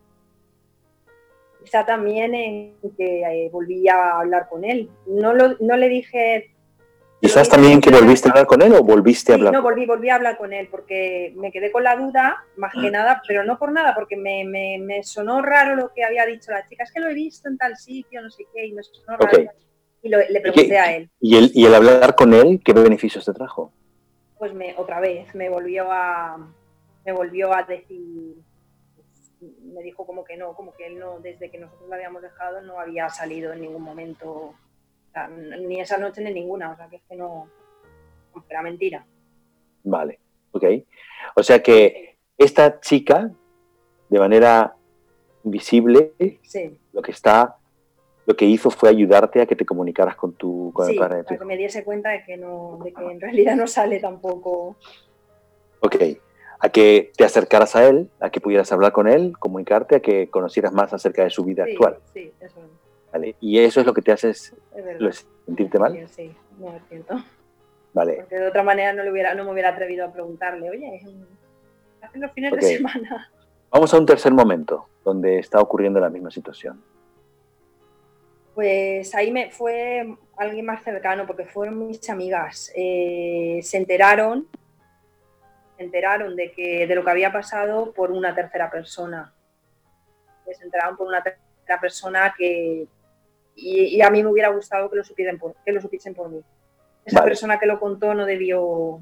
[1.64, 4.90] Quizá también en que eh, volví a hablar con él.
[5.06, 6.54] No, lo, no le dije
[7.24, 9.52] Quizás también que volviste a hablar con él o volviste a hablar.
[9.54, 12.90] no, volví, volví a hablar con él porque me quedé con la duda, más que
[12.90, 16.68] nada, pero no por nada, porque me, me, sonó raro lo que había dicho la
[16.68, 16.84] chica.
[16.84, 19.50] Es que lo he visto en tal sitio, no sé qué, y me sonó raro.
[20.02, 21.08] Y le pregunté a él.
[21.18, 23.72] ¿Y el, ¿Y el hablar con él, qué beneficios te trajo?
[24.38, 26.36] Pues me, otra vez, me volvió a,
[27.06, 28.34] me volvió a decir,
[29.62, 32.62] me dijo como que no, como que él no, desde que nosotros lo habíamos dejado,
[32.62, 34.54] no había salido en ningún momento
[35.60, 37.48] ni esa noche ni ninguna, o sea que es que no,
[38.48, 39.06] era mentira.
[39.84, 40.18] Vale,
[40.52, 40.64] ok.
[41.36, 43.30] O sea que esta chica,
[44.08, 44.74] de manera
[45.44, 46.12] invisible,
[46.92, 47.56] lo que está,
[48.26, 51.24] lo que hizo fue ayudarte a que te comunicaras con tu con el padre de
[51.24, 54.76] para que me diese cuenta de que no, de que en realidad no sale tampoco.
[55.80, 55.96] Ok.
[56.64, 60.30] A que te acercaras a él, a que pudieras hablar con él, comunicarte, a que
[60.30, 61.98] conocieras más acerca de su vida actual.
[62.14, 62.84] Sí, eso es.
[63.40, 66.08] Y eso es lo que te hace sentirte mal.
[66.08, 67.16] Sí, no lo siento.
[67.92, 68.14] Vale.
[68.20, 71.00] Porque de otra manera no, le hubiera, no me hubiera atrevido a preguntarle, oye,
[72.00, 73.30] hacen los fines de semana.
[73.70, 76.82] Vamos a un tercer momento donde está ocurriendo la misma situación.
[78.54, 82.72] Pues ahí me fue alguien más cercano, porque fueron mis amigas.
[82.74, 84.46] Eh, se enteraron,
[85.76, 89.32] se enteraron de que de lo que había pasado por una tercera persona.
[90.44, 92.86] Se enteraron por una tercera persona que
[93.56, 96.40] y, a mí me hubiera gustado que lo, supieran por, que lo supiesen por mí.
[97.04, 99.00] Esa persona que lo contó no debió...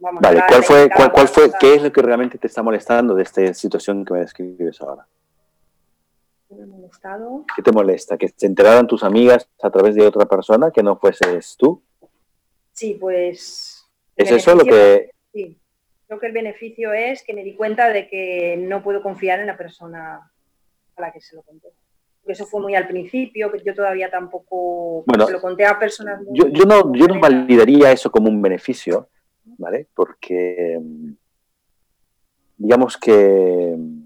[0.00, 3.54] vale, ¿cuál fue, cuál, fue, qué es lo que realmente te está molestando de esta
[3.54, 5.06] situación que me describes ahora?
[6.48, 8.18] ¿Qué te molesta?
[8.18, 11.80] ¿Que se enteraran tus amigas a través de otra persona que no fueses tú?
[12.72, 13.88] Sí, pues...
[14.16, 15.10] ¿Es eso lo que...?
[15.32, 15.59] Sí.
[16.10, 19.46] Creo que el beneficio es que me di cuenta de que no puedo confiar en
[19.46, 20.32] la persona
[20.96, 21.68] a la que se lo conté
[22.26, 26.20] eso fue muy al principio, que yo todavía tampoco se lo conté a personas.
[26.32, 29.08] yo, yo, no, yo no validaría eso como un beneficio,
[29.58, 29.88] ¿vale?
[29.94, 31.12] Porque mm,
[32.56, 34.02] digamos que mm,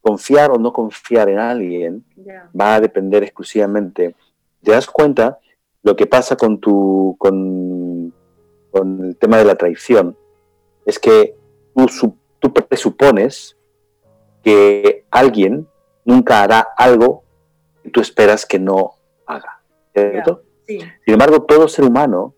[0.00, 2.04] confiar o no confiar en alguien
[2.58, 4.14] va a depender exclusivamente.
[4.62, 5.38] ¿Te das cuenta
[5.82, 8.12] lo que pasa con tu con,
[8.70, 10.16] con el tema de la traición?
[10.86, 11.36] Es que
[11.74, 13.56] tú, tú presupones
[14.42, 15.68] que alguien
[16.04, 17.24] nunca hará algo
[17.82, 18.94] que tú esperas que no
[19.26, 19.60] haga.
[19.94, 20.42] ¿Cierto?
[20.66, 22.34] Sin embargo, todo ser humano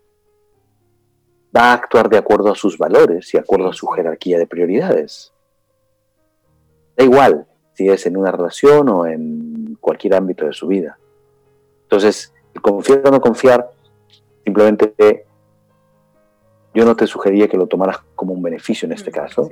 [1.55, 4.47] va a actuar de acuerdo a sus valores y de acuerdo a su jerarquía de
[4.47, 5.33] prioridades.
[6.95, 10.97] Da igual si es en una relación o en cualquier ámbito de su vida.
[11.83, 13.69] Entonces, confiar o no confiar,
[14.43, 15.25] simplemente
[16.73, 19.49] yo no te sugería que lo tomaras como un beneficio en este caso,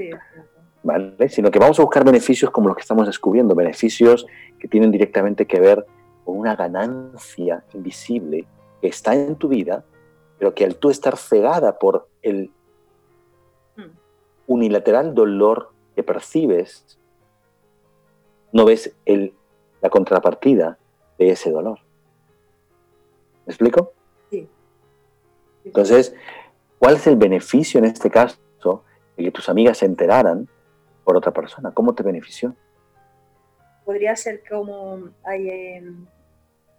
[1.28, 4.26] Sino que vamos a buscar beneficios como los que estamos descubriendo, beneficios
[4.57, 5.86] que tienen directamente que ver
[6.24, 8.47] con una ganancia invisible
[8.82, 9.84] que está en tu vida,
[10.38, 12.51] pero que al tú estar cegada por el
[13.76, 13.91] hmm.
[14.47, 16.97] unilateral dolor que percibes,
[18.53, 19.34] no ves el,
[19.82, 20.78] la contrapartida
[21.17, 21.80] de ese dolor.
[23.45, 23.91] ¿Me explico?
[24.30, 24.47] Sí.
[25.65, 26.15] Entonces,
[26.80, 28.40] ¿cuál es el beneficio en este caso
[29.18, 30.48] de que tus amigas se enteraran
[31.04, 31.72] por otra persona?
[31.72, 32.56] ¿Cómo te benefició?
[33.86, 36.06] Podría ser como, em,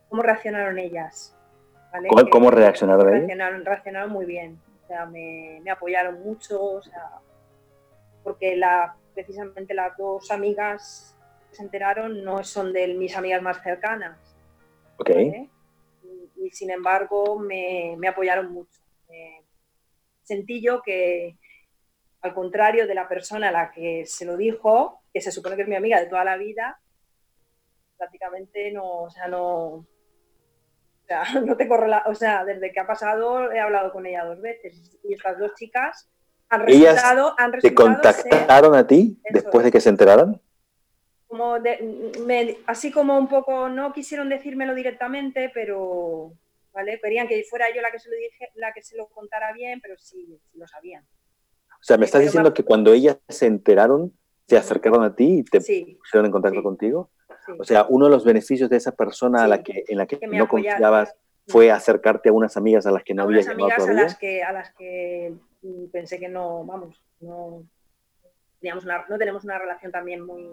[0.09, 1.37] cómo reaccionaron ellas.
[2.31, 3.65] ¿Cómo, reaccionaron ellas?
[3.65, 4.61] Reaccionaron, muy bien.
[4.85, 6.63] O sea, me, apoyaron mucho.
[6.63, 7.19] O sea,
[8.23, 11.17] porque la, precisamente las dos amigas
[11.49, 14.19] que se enteraron no son de mis amigas más cercanas.
[14.99, 15.11] Ok.
[16.37, 18.81] Y, sin embargo me, apoyaron mucho.
[20.31, 21.37] Sentí yo que,
[22.21, 25.63] al contrario de la persona a la que se lo dijo, que se supone que
[25.63, 26.81] es mi amiga de toda la vida,
[27.97, 29.87] prácticamente no, o sea, no, o
[31.07, 31.77] sea, no tengo
[32.07, 35.53] o sea, desde que ha pasado he hablado con ella dos veces y estas dos
[35.57, 36.09] chicas
[36.49, 40.41] han resultado, han ¿Te contactaron a ti después de que se enteraron?
[41.29, 41.57] Como
[42.67, 46.33] así como un poco, no quisieron decírmelo directamente, pero
[46.73, 47.01] ¿vale?
[47.03, 49.81] querían que fuera yo la que se lo dije, la que se lo contara bien,
[49.81, 51.05] pero sí, sí lo sabían.
[51.05, 54.13] O sea, me estás diciendo que cuando ellas se enteraron,
[54.47, 57.11] se acercaron a ti y te pusieron en contacto contigo.
[57.59, 60.19] O sea, uno de los beneficios de esa persona a la que, en la que,
[60.27, 61.15] no confiabas
[61.49, 64.03] fue acercarte a unas amigas a las que no a unas llamado amigas a todavía.
[64.03, 67.65] las que a las que mm, pensé que no, vamos, no
[68.61, 70.49] teníamos una, no tenemos una relación también muy,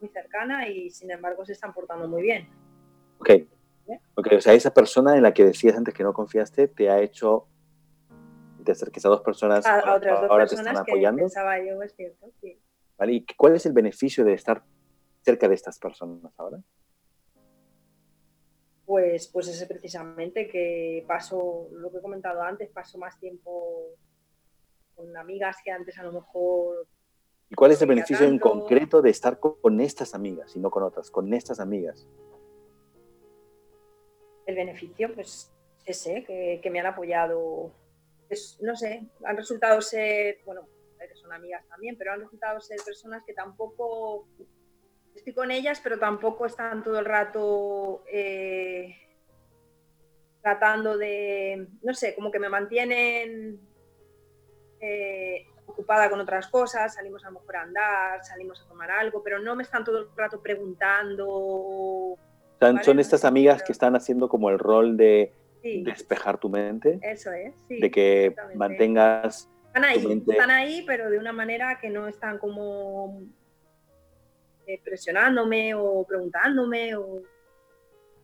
[0.00, 2.48] muy cercana y sin embargo se están portando muy bien.
[3.18, 3.30] Ok.
[4.14, 7.00] Ok, o sea, esa persona en la que decías antes que no confiaste te ha
[7.00, 7.46] hecho
[8.64, 10.92] te acerques a dos personas A, a ahora- otras dos ahora te están personas que
[10.92, 11.18] apoyando.
[11.22, 12.60] pensaba yo, es cierto, sí.
[12.98, 13.12] ¿vale?
[13.14, 14.62] ¿Y cuál es el beneficio de estar
[15.22, 16.58] cerca de estas personas ahora?
[18.84, 23.94] Pues, pues ese precisamente que paso, lo que he comentado antes, paso más tiempo
[24.96, 26.86] con amigas que antes a lo mejor
[27.48, 28.50] ¿Y cuál es el beneficio en tanto.
[28.50, 31.10] concreto de estar con estas amigas y no con otras?
[31.10, 32.06] Con estas amigas.
[34.50, 35.52] El beneficio, pues
[35.84, 37.72] ese, que, me han apoyado,
[38.28, 40.68] es, no sé, han resultado ser, bueno,
[41.14, 44.28] son amigas también, pero han resultado ser personas que tampoco,
[45.14, 48.96] estoy con ellas, pero tampoco están todo el rato eh,
[50.42, 53.60] tratando de, no sé, como que me mantienen
[54.80, 59.22] eh, ocupada con otras cosas, salimos a lo mejor a andar, salimos a tomar algo,
[59.22, 62.18] pero no me están todo el rato preguntando.
[62.60, 65.32] Vale, son no estas amigas pero- que están haciendo como el rol de
[65.62, 67.80] Sí, despejar tu mente, eso es, sí.
[67.80, 69.48] de que mantengas...
[69.66, 73.20] Están ahí, tu mente- están ahí, pero de una manera que no están como
[74.66, 76.96] eh, presionándome o preguntándome.
[76.96, 77.22] O...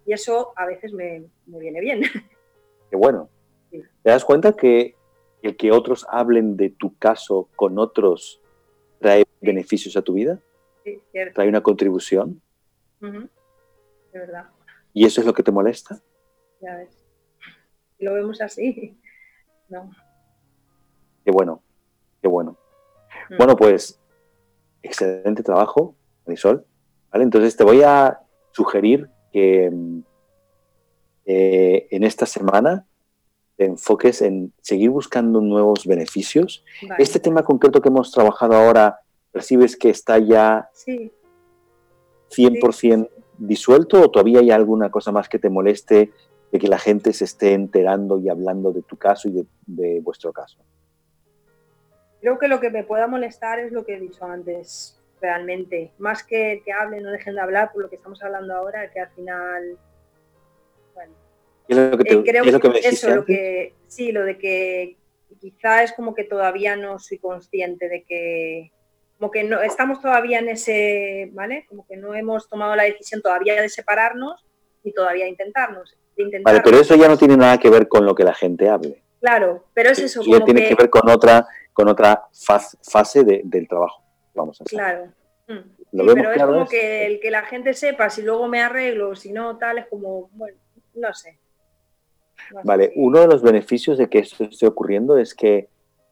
[0.07, 2.01] Y eso a veces me, me viene bien.
[2.91, 3.29] Que bueno,
[3.71, 3.83] Sí.
[4.03, 4.95] ¿te das cuenta que
[5.43, 8.41] el que otros hablen de tu caso con otros
[9.01, 10.41] trae beneficios a tu vida?
[10.85, 11.35] Sí, cierto.
[11.35, 12.41] ¿Trae una contribución?
[14.17, 14.47] De verdad,
[14.95, 16.01] ¿Y eso es lo que te molesta?
[16.63, 17.05] ya ves.
[17.99, 18.99] Lo vemos así,
[19.69, 19.91] no.
[21.23, 21.63] Qué bueno,
[22.23, 22.57] qué bueno.
[23.29, 23.37] Mm.
[23.37, 24.01] Bueno, pues
[24.83, 25.95] excelente trabajo,
[26.25, 26.65] Marisol.
[27.13, 27.25] ¿Vale?
[27.25, 30.01] Entonces te voy a sugerir que mm,
[31.27, 32.87] eh, en esta semana
[33.57, 36.65] te enfoques en seguir buscando nuevos beneficios.
[36.89, 37.03] Vale.
[37.03, 39.01] Este tema concreto que hemos trabajado ahora,
[39.31, 41.13] ¿percibes que está ya Sí,
[42.31, 46.13] 100% disuelto o todavía hay alguna cosa más que te moleste
[46.53, 50.01] de que la gente se esté enterando y hablando de tu caso y de, de
[50.01, 50.59] vuestro caso?
[52.21, 55.93] creo que lo que me pueda molestar es lo que he dicho antes, realmente.
[55.99, 59.01] Más que que hablen, no dejen de hablar por lo que estamos hablando ahora, que
[59.01, 59.79] al final,
[60.95, 61.13] bueno,
[61.69, 63.21] ¿Qué es lo que, te- Eh, creo es lo que me que dijiste eso, lo
[63.21, 63.37] antes?
[63.37, 64.97] que, sí, lo de que
[65.41, 68.73] quizá es como que todavía no soy consciente de que,
[69.19, 71.67] como que no, estamos todavía en ese, ¿vale?
[71.69, 74.45] Como que no hemos tomado la decisión todavía de separarnos
[74.85, 75.97] y todavía de intentarnos.
[76.45, 79.03] Vale, pero eso ya no tiene nada que ver con lo que la gente hable.
[79.21, 82.23] Claro, pero es eso, Eso ya como tiene que, que ver con otra, con otra
[82.33, 84.03] faz- fase de- del trabajo
[84.35, 84.79] vamos a hacer.
[84.79, 85.05] claro.
[85.49, 85.71] Mm.
[85.93, 88.61] ¿Lo Sí, vemos pero es como que el que la gente sepa si luego me
[88.63, 90.59] arreglo, si no, tal, es como, bueno,
[90.95, 91.39] no sé.
[92.53, 95.69] No Vale, uno de los beneficios de que esto esté ocurriendo es que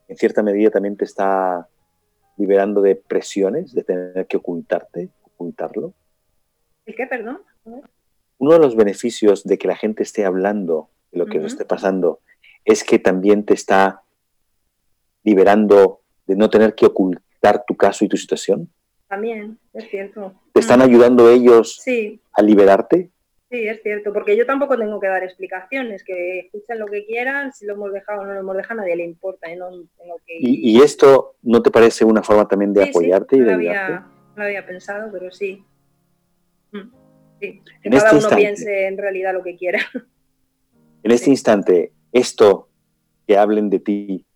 [0.09, 1.69] en cierta medida también te está
[2.37, 5.95] liberando de presiones, de tener que ocultarte, ocultarlo.
[6.87, 7.41] ¿El qué, perdón?
[8.39, 11.53] Uno de los beneficios de que la gente esté hablando de lo que os Ujú.
[11.53, 12.21] esté pasando
[12.65, 14.03] es que también te está
[15.23, 18.71] liberando de no tener que ocultar tu caso y tu situación.
[19.09, 20.35] También, es cierto.
[20.53, 23.11] ¿Te están ayudando ellos Sí, a liberarte?
[23.51, 27.53] Sí, es cierto, porque yo tampoco tengo que dar explicaciones, que escuchen lo que quieran,
[27.53, 29.69] si lo hemos dejado o no lo hemos dejado, a nadie le importa, y no
[29.71, 33.37] tengo que ¿Y, y esto no te parece una forma también de Sí, sí, apoyarte
[33.37, 33.79] y de ayudarte?
[33.79, 35.65] había, no lo había pensado, pero sí.
[36.73, 36.79] Mm,
[37.41, 37.63] sí.
[37.83, 38.37] Que En cada este uno instante.
[38.37, 39.79] piense en realidad lo que quiera.
[41.03, 42.71] En este instante, esto
[43.27, 44.27] que hablen de ti,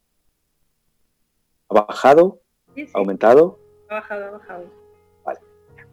[1.70, 2.42] ¿ha bajado?
[2.94, 3.58] ¿Ha aumentado?
[3.88, 4.70] ha bajado, ha bajado.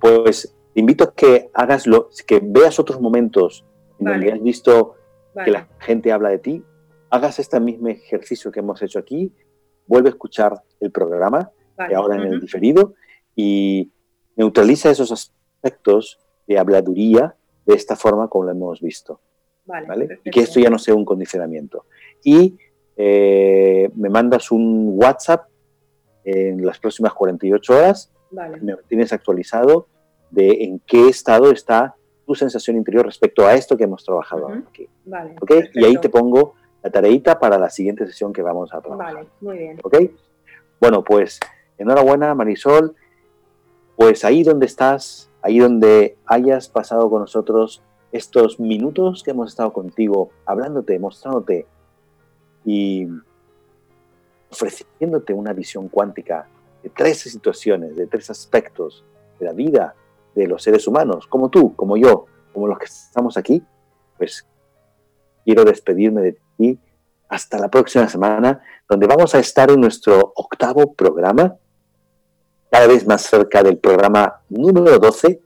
[0.02, 3.66] Pues te invito a que hagas lo, que veas otros momentos
[3.98, 4.18] en Vale.
[4.18, 4.96] donde has visto
[5.34, 6.66] que Vale, la gente habla de ti,
[7.10, 9.32] hagas este mismo ejercicio que hemos hecho aquí,
[9.88, 11.90] vuelve a escuchar el programa, vale.
[11.90, 12.94] que ahora en el diferido,
[13.38, 13.90] y
[14.36, 19.22] neutraliza esos aspectos de habladuría de esta forma como lo hemos visto.
[19.64, 20.20] Vale.
[20.26, 21.86] Y que esto ya no sea un condicionamiento.
[22.22, 22.58] Y
[22.98, 25.48] eh, me mandas un WhatsApp
[26.26, 29.88] en las próximas 48 horas, me tienes actualizado
[30.36, 31.96] de en qué estado está
[32.28, 34.88] tu sensación interior respecto a esto que hemos trabajado aquí.
[35.06, 35.36] vale.
[35.42, 35.52] ¿ok?
[35.74, 36.12] Y ahí te perfecto.
[36.12, 39.14] pongo la tareita para la siguiente sesión que vamos a trabajar.
[39.16, 39.80] Vale, muy bien.
[39.82, 39.96] ¿ok?
[40.80, 41.40] Bueno, pues
[41.78, 42.96] enhorabuena Marisol,
[43.96, 47.82] pues ahí donde estás, ahí donde hayas pasado con nosotros
[48.12, 51.66] estos minutos que hemos estado contigo, hablándote, mostrándote
[52.66, 53.08] y
[54.50, 56.48] ofreciéndote una visión cuántica
[56.84, 59.04] de tres situaciones, de tres aspectos
[59.40, 59.96] de la vida
[60.36, 63.64] de los seres humanos, como tú, como yo, como los que estamos aquí,
[64.18, 64.48] pues
[65.44, 66.80] quiero despedirme de ti
[67.30, 71.56] hasta la próxima semana, donde vamos a estar en nuestro octavo programa,
[72.70, 75.42] cada vez más cerca del programa número 12,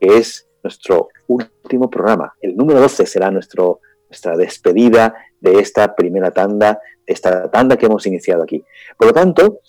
[0.00, 2.34] que es nuestro último programa.
[2.40, 7.86] El número 12 será nuestro, nuestra despedida de esta primera tanda, de esta tanda que
[7.86, 8.64] hemos iniciado aquí.
[8.98, 9.60] Por lo tanto,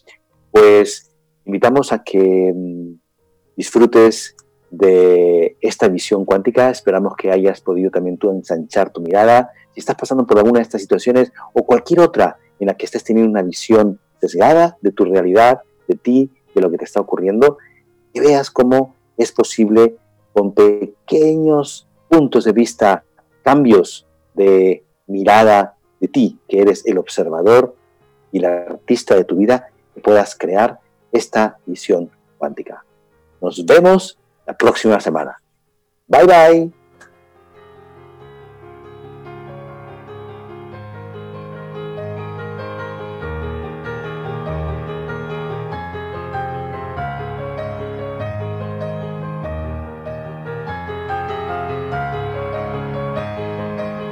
[0.52, 1.12] pues
[1.46, 2.94] invitamos a que mm,
[3.56, 4.37] disfrutes
[4.70, 6.70] de esta visión cuántica.
[6.70, 9.52] Esperamos que hayas podido también tú ensanchar tu mirada.
[9.74, 13.04] Si estás pasando por alguna de estas situaciones o cualquier otra en la que estés
[13.04, 17.58] teniendo una visión sesgada de tu realidad, de ti, de lo que te está ocurriendo,
[18.14, 19.96] que veas cómo es posible
[20.34, 23.04] con pequeños puntos de vista,
[23.44, 27.76] cambios de mirada de ti, que eres el observador
[28.32, 30.80] y el artista de tu vida, que puedas crear
[31.12, 32.84] esta visión cuántica.
[33.42, 34.18] Nos vemos
[34.48, 35.40] la próxima semana.
[36.08, 36.72] Bye bye.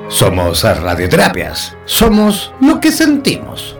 [0.09, 1.75] Somos radioterapias.
[1.85, 3.74] Somos lo que sentimos.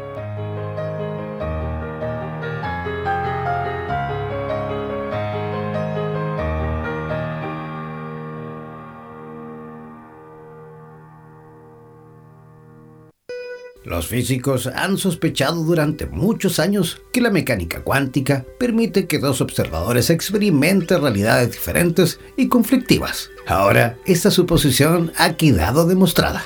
[13.96, 20.10] Los físicos han sospechado durante muchos años que la mecánica cuántica permite que dos observadores
[20.10, 23.30] experimenten realidades diferentes y conflictivas.
[23.48, 26.44] Ahora, esta suposición ha quedado demostrada.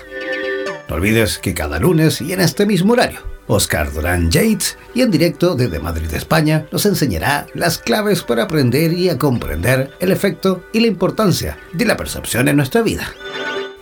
[0.88, 5.10] No olvides que cada lunes y en este mismo horario, Oscar Durán Yates y en
[5.10, 10.66] directo desde Madrid, España, nos enseñará las claves para aprender y a comprender el efecto
[10.72, 13.12] y la importancia de la percepción en nuestra vida.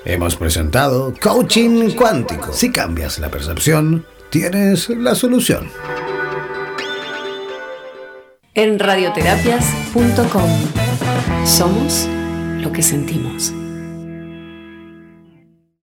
[0.10, 2.54] Hemos presentado Coaching Cuántico.
[2.54, 5.68] Si cambias la percepción, tienes la solución.
[8.54, 10.50] En radioterapias.com
[11.46, 12.08] somos
[12.62, 13.52] lo que sentimos.